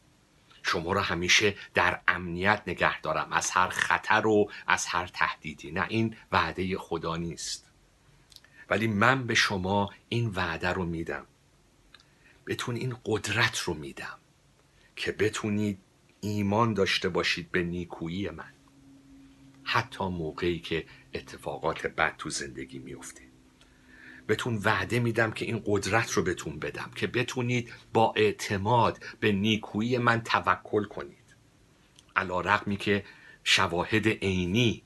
شما 0.66 0.92
رو 0.92 1.00
همیشه 1.00 1.54
در 1.74 2.00
امنیت 2.08 2.62
نگه 2.66 3.00
دارم. 3.00 3.32
از 3.32 3.50
هر 3.50 3.68
خطر 3.68 4.26
و 4.26 4.50
از 4.66 4.86
هر 4.86 5.06
تهدیدی. 5.06 5.70
نه 5.70 5.86
این 5.88 6.16
وعده 6.32 6.78
خدا 6.78 7.16
نیست. 7.16 7.70
ولی 8.70 8.86
من 8.86 9.26
به 9.26 9.34
شما 9.34 9.90
این 10.08 10.30
وعده 10.34 10.68
رو 10.68 10.84
میدم. 10.84 11.26
بتون 12.46 12.76
این 12.76 12.96
قدرت 13.04 13.58
رو 13.58 13.74
میدم 13.74 14.18
که 14.96 15.12
بتونید 15.12 15.78
ایمان 16.20 16.74
داشته 16.74 17.08
باشید 17.08 17.50
به 17.50 17.62
نیکویی 17.62 18.30
من. 18.30 18.52
حتی 19.64 20.04
موقعی 20.04 20.58
که 20.58 20.86
اتفاقات 21.14 21.86
بد 21.86 22.16
تو 22.16 22.30
زندگی 22.30 22.78
میفته 22.78 23.25
بهتون 24.26 24.60
وعده 24.64 24.98
میدم 24.98 25.30
که 25.30 25.44
این 25.44 25.62
قدرت 25.66 26.10
رو 26.10 26.22
بهتون 26.22 26.58
بدم 26.58 26.90
که 26.94 27.06
بتونید 27.06 27.72
با 27.92 28.12
اعتماد 28.16 29.04
به 29.20 29.32
نیکویی 29.32 29.98
من 29.98 30.22
توکل 30.22 30.84
کنید. 30.84 31.26
علی 32.16 32.40
رغمی 32.40 32.76
که 32.76 33.04
شواهد 33.44 34.08
عینی 34.08 34.82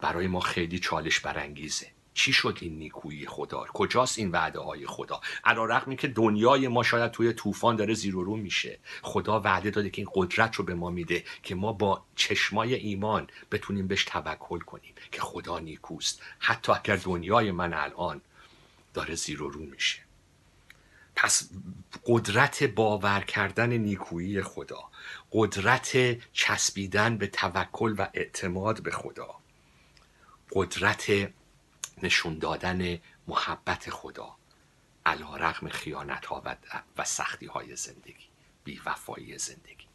برای 0.00 0.26
ما 0.26 0.40
خیلی 0.40 0.78
چالش 0.78 1.20
برانگیزه. 1.20 1.86
چی 2.14 2.32
شد 2.32 2.58
این 2.60 2.78
نیکویی 2.78 3.26
خدا؟ 3.26 3.66
کجاست 3.74 4.18
این 4.18 4.30
وعده 4.30 4.58
های 4.58 4.86
خدا؟ 4.86 5.20
علی 5.44 5.64
رغمی 5.64 5.96
که 5.96 6.08
دنیای 6.08 6.68
ما 6.68 6.82
شاید 6.82 7.10
توی 7.10 7.32
طوفان 7.32 7.76
داره 7.76 7.94
زیر 7.94 8.16
و 8.16 8.24
رو 8.24 8.36
میشه. 8.36 8.78
خدا 9.02 9.40
وعده 9.40 9.70
داده 9.70 9.90
که 9.90 10.02
این 10.02 10.10
قدرت 10.14 10.54
رو 10.54 10.64
به 10.64 10.74
ما 10.74 10.90
میده 10.90 11.24
که 11.42 11.54
ما 11.54 11.72
با 11.72 12.04
چشمای 12.16 12.74
ایمان 12.74 13.26
بتونیم 13.50 13.86
بهش 13.86 14.04
توکل 14.04 14.58
کنیم 14.58 14.94
که 15.12 15.20
خدا 15.20 15.58
نیکوست. 15.58 16.22
حتی 16.38 16.72
اگر 16.72 16.96
دنیای 16.96 17.50
من 17.50 17.74
الان 17.74 18.20
داره 18.96 19.14
زیر 19.14 19.42
و 19.42 19.50
رو 19.50 19.60
میشه. 19.60 20.02
پس 21.16 21.50
قدرت 22.06 22.62
باور 22.62 23.20
کردن 23.20 23.72
نیکویی 23.72 24.42
خدا 24.42 24.90
قدرت 25.32 26.18
چسبیدن 26.32 27.16
به 27.16 27.26
توکل 27.26 27.94
و 27.98 28.06
اعتماد 28.14 28.82
به 28.82 28.90
خدا 28.90 29.34
قدرت 30.52 31.32
نشون 32.02 32.38
دادن 32.38 32.98
محبت 33.28 33.90
خدا 33.90 34.36
علی 35.06 35.36
رغم 35.36 35.68
خیانت 35.68 36.26
ها 36.26 36.42
و, 36.96 37.04
سختی 37.04 37.46
های 37.46 37.76
زندگی 37.76 38.26
بی 38.64 38.80
وفایی 38.86 39.38
زندگی. 39.38 39.86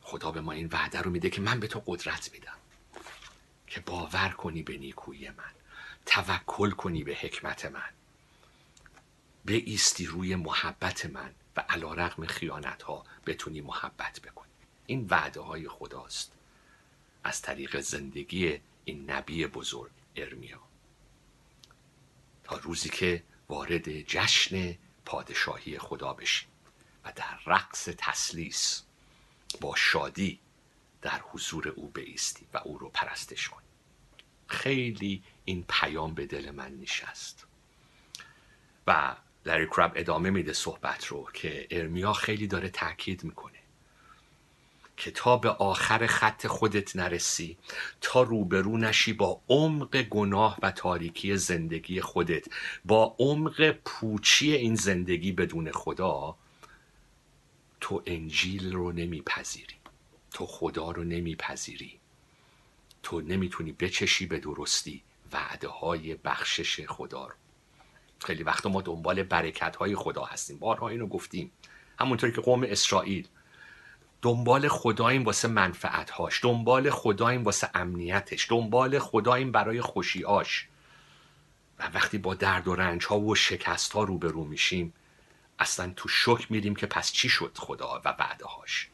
خدا 0.00 0.30
به 0.32 0.40
ما 0.40 0.52
این 0.52 0.68
وعده 0.72 1.00
رو 1.00 1.10
میده 1.10 1.30
که 1.30 1.40
من 1.40 1.60
به 1.60 1.66
تو 1.66 1.82
قدرت 1.86 2.32
میدم 2.32 2.58
که 3.66 3.80
باور 3.80 4.28
کنی 4.28 4.62
به 4.62 4.78
نیکویی 4.78 5.30
من. 5.30 5.61
توکل 6.06 6.70
کنی 6.70 7.04
به 7.04 7.14
حکمت 7.14 7.64
من. 7.64 7.90
بایستی 9.44 10.06
روی 10.06 10.36
محبت 10.36 11.06
من 11.06 11.34
و 11.56 11.60
علی 11.60 11.94
رغم 11.94 12.26
خیانت 12.26 12.82
ها 12.82 13.04
بتونی 13.26 13.60
محبت 13.60 14.20
بکنی. 14.20 14.52
این 14.86 15.06
وعده 15.10 15.40
های 15.40 15.68
خداست. 15.68 16.32
از 17.24 17.42
طریق 17.42 17.80
زندگی 17.80 18.60
این 18.84 19.10
نبی 19.10 19.46
بزرگ 19.46 19.90
ارمیا. 20.16 20.60
تا 22.44 22.56
روزی 22.56 22.88
که 22.88 23.22
وارد 23.48 24.00
جشن 24.00 24.78
پادشاهی 25.04 25.78
خدا 25.78 26.12
بشیم 26.12 26.48
و 27.04 27.12
در 27.16 27.38
رقص 27.46 27.88
تثلیث 27.98 28.82
با 29.60 29.74
شادی 29.76 30.40
در 31.02 31.20
حضور 31.20 31.68
او 31.68 31.88
بایستی 31.88 32.46
و 32.54 32.58
او 32.64 32.78
رو 32.78 32.88
پرستش 32.88 33.48
کنیم 33.48 33.68
خیلی 34.46 35.22
این 35.44 35.64
پیام 35.68 36.14
به 36.14 36.26
دل 36.26 36.50
من 36.50 36.80
نشست. 36.80 37.46
و 38.86 39.16
لری 39.46 39.66
کرب 39.66 39.92
ادامه 39.94 40.30
میده 40.30 40.52
صحبت 40.52 41.06
رو 41.06 41.28
که 41.34 41.66
ارمیا 41.70 42.12
خیلی 42.12 42.46
داره 42.46 42.68
تاکید 42.68 43.24
می‌کنه 43.24 43.58
که 44.96 45.10
تا 45.10 45.36
به 45.36 45.48
آخر 45.50 46.06
خط 46.06 46.46
خودت 46.46 46.96
نرسی 46.96 47.58
تا 48.00 48.22
روبرو 48.22 48.78
نشی 48.78 49.12
با 49.12 49.40
عمق 49.48 50.02
گناه 50.02 50.58
و 50.62 50.70
تاریکی 50.70 51.36
زندگی 51.36 52.00
خودت 52.00 52.46
با 52.84 53.16
عمق 53.18 53.70
پوچی 53.70 54.52
این 54.52 54.74
زندگی 54.74 55.32
بدون 55.32 55.72
خدا 55.72 56.36
تو 57.80 58.02
انجیل 58.06 58.72
رو 58.72 58.92
نمیپذیری 58.92 59.76
تو 60.32 60.46
خدا 60.46 60.90
رو 60.90 61.04
نمیپذیری. 61.04 61.98
تو 63.02 63.20
نمی‌تونی 63.20 63.72
بچشی 63.72 64.26
به 64.26 64.38
درستی. 64.38 65.02
وعده 65.32 65.68
های 65.68 66.14
بخشش 66.14 66.86
خدا 66.86 67.26
رو. 67.26 67.34
خیلی 68.18 68.42
وقت 68.42 68.66
ما 68.66 68.82
دنبال 68.82 69.22
برکت 69.22 69.76
های 69.76 69.96
خدا 69.96 70.24
هستیم. 70.24 70.58
بارها 70.58 70.88
اینو 70.88 71.06
گفتیم. 71.06 71.52
همونطوری 71.98 72.32
که 72.32 72.40
قوم 72.40 72.62
اسرائیل. 72.62 73.28
دنبال 74.22 74.68
خداییم 74.68 75.24
واسه 75.24 75.48
منفعتهاش 75.48 76.44
دنبال 76.44 76.90
خداییم 76.90 77.44
واسه 77.44 77.70
امنیتش 77.74 78.50
دنبال 78.50 78.98
خداییم 78.98 79.52
برای 79.52 79.80
خوشیاش 79.80 80.68
و 81.78 81.90
وقتی 81.94 82.18
با 82.18 82.34
درد 82.34 82.68
و 82.68 82.74
رنج 82.74 83.06
ها 83.06 83.20
و 83.20 83.34
شکست 83.34 83.92
ها 83.92 84.02
روبرو 84.02 84.44
میشیم 84.44 84.92
اصلا 85.58 85.92
تو 85.96 86.08
شک 86.08 86.50
میریم 86.50 86.74
که 86.74 86.86
پس 86.86 87.12
چی 87.12 87.28
شد 87.28 87.58
خدا 87.58 88.02
و 88.04 88.08
وعده 88.08 88.44
هاش 88.46 88.88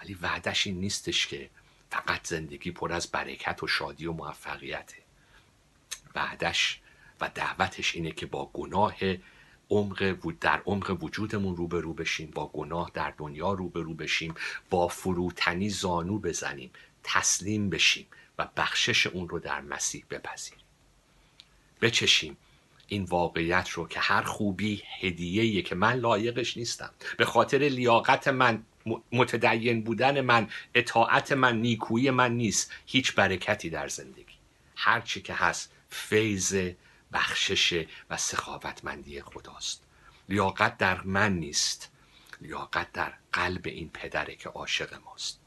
ولی 0.00 0.14
وعدش 0.14 0.66
این 0.66 0.80
نیستش 0.80 1.26
که 1.26 1.50
فقط 1.90 2.26
زندگی 2.26 2.70
پر 2.70 2.92
از 2.92 3.06
برکت 3.06 3.62
و 3.62 3.66
شادی 3.66 4.06
و 4.06 4.12
موفقیته. 4.12 5.05
وعدش 6.16 6.80
و 7.20 7.30
دعوتش 7.34 7.94
اینه 7.94 8.10
که 8.10 8.26
با 8.26 8.50
گناه 8.52 8.94
عمق 9.70 10.16
در 10.40 10.62
عمق 10.66 10.98
وجودمون 11.02 11.56
روبرو 11.56 11.94
بشیم 11.94 12.30
با 12.30 12.46
گناه 12.46 12.90
در 12.94 13.14
دنیا 13.18 13.52
روبرو 13.52 13.94
بشیم 13.94 14.34
با 14.70 14.88
فروتنی 14.88 15.68
زانو 15.68 16.18
بزنیم 16.18 16.70
تسلیم 17.04 17.70
بشیم 17.70 18.06
و 18.38 18.48
بخشش 18.56 19.06
اون 19.06 19.28
رو 19.28 19.38
در 19.38 19.60
مسیح 19.60 20.04
بپذیریم. 20.10 20.64
بچشیم 21.82 22.36
این 22.86 23.04
واقعیت 23.04 23.68
رو 23.68 23.88
که 23.88 24.00
هر 24.00 24.22
خوبی 24.22 24.82
هدیه‌ایه 25.00 25.62
که 25.62 25.74
من 25.74 25.92
لایقش 25.92 26.56
نیستم. 26.56 26.90
به 27.18 27.24
خاطر 27.24 27.58
لیاقت 27.58 28.28
من 28.28 28.62
متدین 29.12 29.82
بودن 29.82 30.20
من 30.20 30.48
اطاعت 30.74 31.32
من 31.32 31.60
نیکویی 31.60 32.10
من 32.10 32.36
نیست. 32.36 32.72
هیچ 32.86 33.14
برکتی 33.14 33.70
در 33.70 33.88
زندگی. 33.88 34.36
هر 34.76 35.00
چی 35.00 35.22
که 35.22 35.34
هست 35.34 35.72
فیض 35.96 36.72
بخشش 37.12 37.86
و 38.10 38.16
سخاوتمندی 38.16 39.22
خداست. 39.22 39.82
لیاقت 40.28 40.78
در 40.78 41.02
من 41.02 41.32
نیست. 41.32 41.90
لیاقت 42.40 42.92
در 42.92 43.12
قلب 43.32 43.66
این 43.66 43.90
پدره 43.90 44.36
که 44.36 44.48
عاشق 44.48 44.94
ماست. 45.04 45.40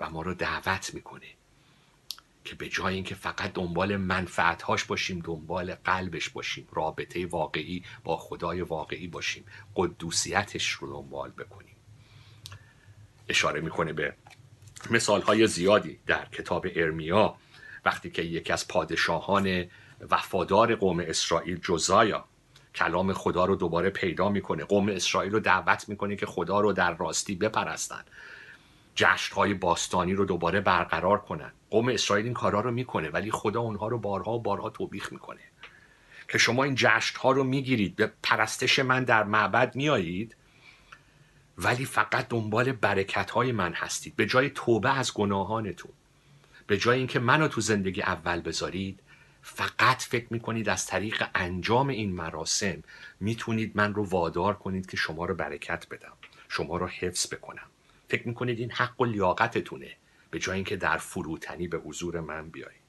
و 0.00 0.10
ما 0.10 0.22
رو 0.22 0.34
دعوت 0.34 0.94
می‌کنه 0.94 1.26
که 2.44 2.54
به 2.54 2.68
جای 2.68 2.94
اینکه 2.94 3.14
فقط 3.14 3.52
دنبال 3.52 3.96
منفعتهاش 3.96 4.84
باشیم 4.84 5.20
دنبال 5.24 5.74
قلبش 5.74 6.28
باشیم. 6.28 6.68
رابطه 6.72 7.26
واقعی 7.26 7.84
با 8.04 8.16
خدای 8.16 8.60
واقعی 8.60 9.06
باشیم. 9.06 9.44
قدوسیتش 9.76 10.70
رو 10.70 10.92
دنبال 10.92 11.30
بکنیم. 11.30 11.76
اشاره 13.28 13.60
می‌کنه 13.60 13.92
به 13.92 14.14
مثال 14.90 15.22
های 15.22 15.46
زیادی 15.46 15.98
در 16.06 16.24
کتاب 16.24 16.66
ارمیا. 16.74 17.36
وقتی 17.84 18.10
که 18.10 18.22
یکی 18.22 18.52
از 18.52 18.68
پادشاهان 18.68 19.70
وفادار 20.10 20.74
قوم 20.74 21.00
اسرائیل 21.00 21.60
جزایا. 21.62 22.24
کلام 22.74 23.12
خدا 23.12 23.44
رو 23.44 23.56
دوباره 23.56 23.90
پیدا 23.90 24.28
می‌کنه. 24.28 24.64
قوم 24.64 24.88
اسرائیل 24.88 25.32
رو 25.32 25.40
دعوت 25.40 25.88
می‌کنه 25.88 26.16
که 26.16 26.26
خدا 26.26 26.60
رو 26.60 26.72
در 26.72 26.96
راستی 26.96 27.34
بپرستن. 27.34 28.04
جشن 28.94 29.34
های 29.34 29.54
باستانی 29.54 30.14
رو 30.14 30.24
دوباره 30.24 30.60
برقرار 30.60 31.18
کنن. 31.18 31.52
قوم 31.70 31.88
اسرائیل 31.88 32.24
این 32.24 32.34
کارا 32.34 32.60
رو 32.60 32.70
می‌کنه 32.70 33.10
ولی 33.10 33.30
خدا 33.30 33.60
اونها 33.60 33.88
رو 33.88 33.98
بارها 33.98 34.32
و 34.32 34.42
بارها 34.42 34.70
توبیخ 34.70 35.12
می‌کنه. 35.12 35.40
که 36.28 36.38
شما 36.38 36.64
این 36.64 36.74
جشن 36.74 37.18
ها 37.18 37.30
رو 37.32 37.44
می‌گیرید 37.44 37.96
به 37.96 38.12
پرستش 38.22 38.78
من 38.78 39.04
در 39.04 39.24
معبد 39.24 39.76
میایید 39.76 40.36
ولی 41.58 41.84
فقط 41.84 42.28
دنبال 42.28 42.72
برکت 42.72 43.30
های 43.30 43.52
من 43.52 43.72
هستید. 43.72 44.16
به 44.16 44.26
جای 44.26 44.50
توبه 44.50 44.98
از 44.98 45.14
گناهانتون 45.14 45.92
به 46.66 46.78
جای 46.78 46.98
اینکه 46.98 47.18
منو 47.18 47.48
تو 47.48 47.60
زندگی 47.60 48.02
اول 48.02 48.40
بذارید 48.40 49.00
فقط 49.42 50.02
فکر 50.02 50.26
می‌کنید 50.30 50.68
از 50.68 50.86
طریق 50.86 51.24
انجام 51.34 51.88
این 51.88 52.12
مراسم 52.12 52.82
می‌تونید 53.20 53.72
من 53.74 53.94
رو 53.94 54.04
وادار 54.04 54.54
کنید 54.54 54.90
که 54.90 54.96
شما 54.96 55.24
رو 55.24 55.34
برکت 55.34 55.88
بدم 55.88 56.12
شما 56.48 56.76
رو 56.76 56.86
حفظ 56.86 57.34
بکنم. 57.34 57.66
فکر 58.08 58.28
می‌کنید 58.28 58.58
این 58.58 58.70
حق 58.70 59.00
و 59.00 59.04
لیاقتتونه 59.04 59.96
به 60.30 60.38
جای 60.38 60.54
اینکه 60.54 60.76
در 60.76 60.98
فروتنی 60.98 61.68
به 61.68 61.78
حضور 61.78 62.20
من 62.20 62.48
بیایید. 62.48 62.80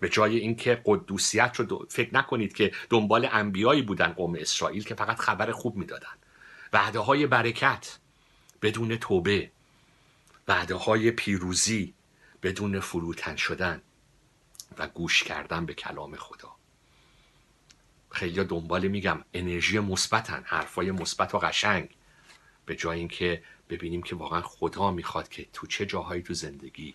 به 0.00 0.08
جای 0.08 0.38
اینکه 0.38 0.82
قدوسیت 0.84 1.56
رو 1.56 1.86
فکر 1.90 2.14
نکنید 2.14 2.52
که 2.52 2.72
دنبال 2.90 3.28
انبیایی 3.32 3.82
بودن 3.82 4.12
قوم 4.12 4.34
اسرائیل 4.34 4.84
که 4.84 4.94
فقط 4.94 5.18
خبر 5.18 5.52
خوب 5.52 5.76
می‌دادن. 5.76 6.16
وعده 6.72 6.98
های 6.98 7.26
برکت 7.26 7.98
بدون 8.62 8.96
توبه 8.96 9.50
وعده 10.48 10.74
های 10.74 11.10
پیروزی 11.10 11.94
بدون 12.42 12.80
فروتن 12.80 13.36
شدن. 13.36 13.82
و 14.78 14.88
گوش 14.88 15.22
کردن 15.22 15.66
به 15.66 15.74
کلام 15.74 16.16
خدا. 16.16 16.50
خیلی 18.10 18.44
دنبال 18.44 18.88
میگم 18.88 19.24
انرژی 19.34 19.78
مثبتن 19.78 20.42
حرفای 20.46 20.90
مثبت 20.90 21.34
و 21.34 21.38
قشنگ. 21.38 21.88
به 22.66 22.76
جای 22.76 22.98
اینکه 22.98 23.42
ببینیم 23.70 24.02
که 24.02 24.16
واقعا 24.16 24.40
خدا 24.40 24.90
می‌خواد 24.90 25.28
که 25.28 25.46
تو 25.52 25.66
چه 25.66 25.86
جاهایی 25.86 26.22
تو 26.22 26.34
زندگی 26.34 26.94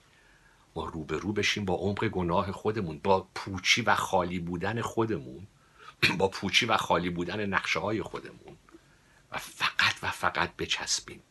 ما 0.75 0.85
روبرو 0.85 1.33
بشیم 1.33 1.65
با 1.65 1.73
عمق 1.73 2.07
گناه 2.07 2.51
خودمون 2.51 2.99
با 3.03 3.27
پوچی 3.35 3.81
و 3.81 3.95
خالی 3.95 4.39
بودن 4.39 4.81
خودمون 4.81 5.47
با 6.19 6.27
پوچی 6.27 6.65
و 6.65 6.77
خالی 6.77 7.09
بودن 7.09 7.45
نقشه 7.45 7.79
های 7.79 8.01
خودمون. 8.01 8.57
و 9.31 9.37
فقط 9.37 9.95
و 10.01 10.11
فقط 10.11 10.55
بچسبیم 10.55 11.21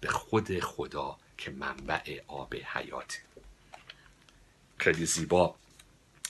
به 0.00 0.08
خود 0.08 0.60
خدا 0.60 1.18
که 1.38 1.50
منبع 1.50 2.20
آب 2.26 2.54
حیاته 2.54 3.18
خیلی 4.78 5.06
زیبا. 5.06 5.54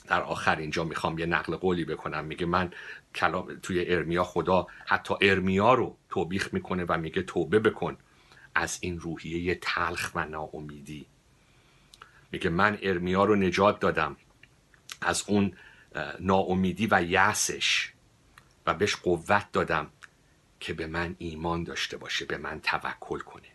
در 0.07 0.22
آخر 0.22 0.57
اینجا 0.57 0.84
می‌خوام 0.84 1.18
یه 1.18 1.26
نقل 1.26 1.57
قولی 1.57 1.84
بکنم. 1.84 2.24
میگه 2.24 2.46
من 2.46 2.72
کلام 3.14 3.59
توی 3.62 3.84
ارمیا 3.94 4.24
خدا 4.24 4.66
حتی 4.86 5.14
ارمیا 5.20 5.74
رو 5.74 5.96
توبیخ 6.11 6.55
می‌کنه 6.55 6.84
و 6.88 6.98
میگه 6.98 7.22
توبه 7.22 7.59
بکن 7.59 7.96
از 8.55 8.78
این 8.80 9.00
روحیه 9.00 9.55
تلخ 9.55 10.11
و 10.14 10.26
ناامیدی. 10.26 11.07
میگه 12.32 12.50
من 12.50 12.78
ارمیا 12.82 13.24
رو 13.24 13.36
نجات 13.36 13.80
دادم 13.80 14.16
از 15.00 15.24
اون 15.26 15.53
ناامیدی 16.20 16.88
و 16.90 17.03
یأسش 17.03 17.92
و 18.66 18.74
بهش 18.74 18.96
قوت 18.96 19.53
دادم 19.53 19.90
که 20.61 20.74
به 20.74 20.86
من 20.86 21.16
ایمان 21.18 21.64
داشته 21.64 21.96
باشه 21.96 22.24
به 22.24 22.36
من 22.36 22.61
توکل 22.61 23.18
کنه. 23.18 23.48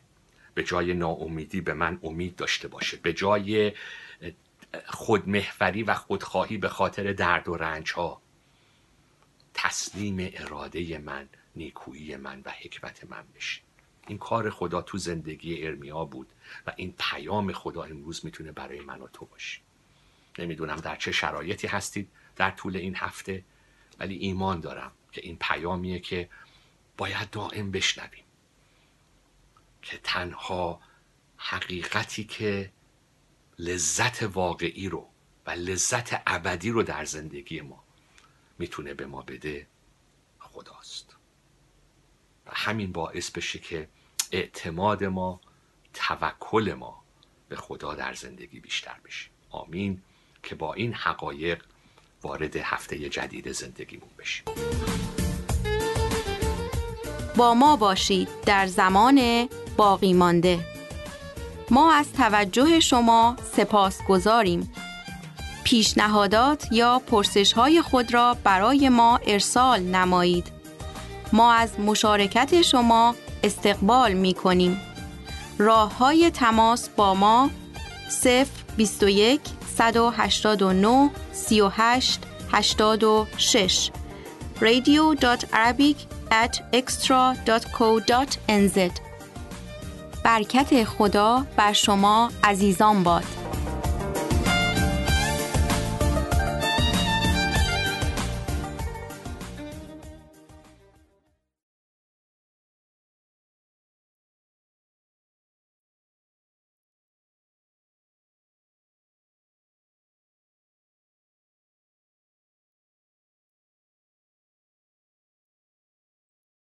به 0.53 0.63
جای 0.63 0.93
ناامیدی 0.93 1.61
به 1.61 1.73
من 1.73 1.99
امید 2.03 2.35
داشته 2.35 2.67
باشه. 2.67 2.97
به 2.97 3.13
جای 3.13 3.73
اه، 4.77 4.91
خودمحوری 4.91 5.83
و 5.83 5.93
خودخواهی 5.93 6.57
به 6.57 6.69
خاطر 6.69 7.13
درد 7.13 7.47
و 7.47 7.55
رنج 7.55 7.91
ها 7.91 8.21
تسلیم 9.53 10.31
اراده 10.33 10.97
من 10.97 11.29
نیکویی 11.55 12.15
من 12.15 12.41
و 12.45 12.51
حکمت 12.51 13.03
من 13.09 13.23
بشه 13.35 13.61
این 14.07 14.17
کار 14.17 14.49
خدا 14.49 14.81
تو 14.81 14.97
زندگی 14.97 15.67
ارمیا 15.67 16.05
بود 16.05 16.27
و 16.67 16.73
این 16.75 16.93
پیام 16.99 17.53
خدا 17.53 17.83
امروز 17.83 18.25
می‌تونه 18.25 18.51
برای 18.51 18.79
من 18.81 19.01
و 19.01 19.07
تو 19.07 19.25
باشه. 19.25 19.59
نمی‌دونم 20.39 20.75
در 20.75 20.95
چه 20.95 21.11
شرایطی 21.11 21.67
هستید 21.67 22.09
در 22.35 22.51
طول 22.51 22.77
این 22.77 22.95
هفته 22.95 23.43
ولی 23.99 24.15
ایمان 24.15 24.59
دارم 24.59 24.91
که 25.11 25.21
این 25.21 25.37
پیامیه 25.41 25.99
که 25.99 26.29
باید 26.97 27.29
دائم 27.29 27.71
بشنویم. 27.71 28.23
که 29.81 29.97
تنها 30.03 30.81
حقیقتی 31.37 32.23
که 32.23 32.71
لذت 33.59 34.23
واقعی 34.23 34.89
رو 34.89 35.09
و 35.45 35.51
لذت 35.51 36.21
ابدی 36.27 36.69
رو 36.69 36.83
در 36.83 37.05
زندگی 37.05 37.61
ما 37.61 37.83
می‌تونه 38.59 38.93
به 38.93 39.05
ما 39.05 39.21
بده 39.21 39.67
خداست. 40.39 41.15
و 42.45 42.51
همین 42.53 42.91
باعث 42.91 43.31
بشه 43.31 43.59
که 43.59 43.87
اعتماد 44.31 45.03
ما 45.03 45.41
توکل 45.93 46.75
ما 46.79 47.03
به 47.49 47.55
خدا 47.55 47.93
در 47.93 48.13
زندگی 48.13 48.59
بیشتر 48.59 48.95
بشه. 49.05 49.29
آمین. 49.49 50.01
که 50.43 50.55
با 50.55 50.73
این 50.73 50.93
حقایق 50.93 51.63
وارد 52.23 52.55
هفته 52.55 53.09
جدید 53.09 53.51
زندگیمون 53.51 54.09
بشیم. 54.19 54.45
با 57.35 57.53
ما 57.53 57.75
باشید 57.75 58.29
در 58.45 58.65
زمان 58.67 59.49
باقی 59.77 60.13
مانده. 60.13 60.76
ما 61.71 61.93
از 61.93 62.13
توجه 62.13 62.79
شما 62.79 63.35
سپاسگزاریم 63.55 64.73
پیشنهادات 65.63 66.67
یا 66.71 67.01
پرسش 67.07 67.53
های 67.53 67.81
خود 67.81 68.13
را 68.13 68.37
برای 68.43 68.89
ما 68.89 69.19
ارسال 69.27 69.79
نمایید. 69.79 70.51
ما 71.33 71.53
از 71.53 71.79
مشارکت 71.79 72.61
شما 72.61 73.15
استقبال 73.43 74.13
می 74.13 74.33
کنیم 74.33 74.81
راه 75.57 75.97
های 75.97 76.31
تماس 76.31 76.89
با 76.89 77.13
ما 77.13 77.49
021 78.77 79.41
189 79.77 81.09
38 81.31 82.19
86 82.51 83.91
radio.arabic 84.61 85.97
at 86.31 86.61
extra.co.nz 86.73 87.47
برکت 90.27 90.83
خدا 90.83 91.45
بر 91.57 91.73
شما 91.73 92.29
عزیزان 92.43 93.03
باد. 93.03 93.46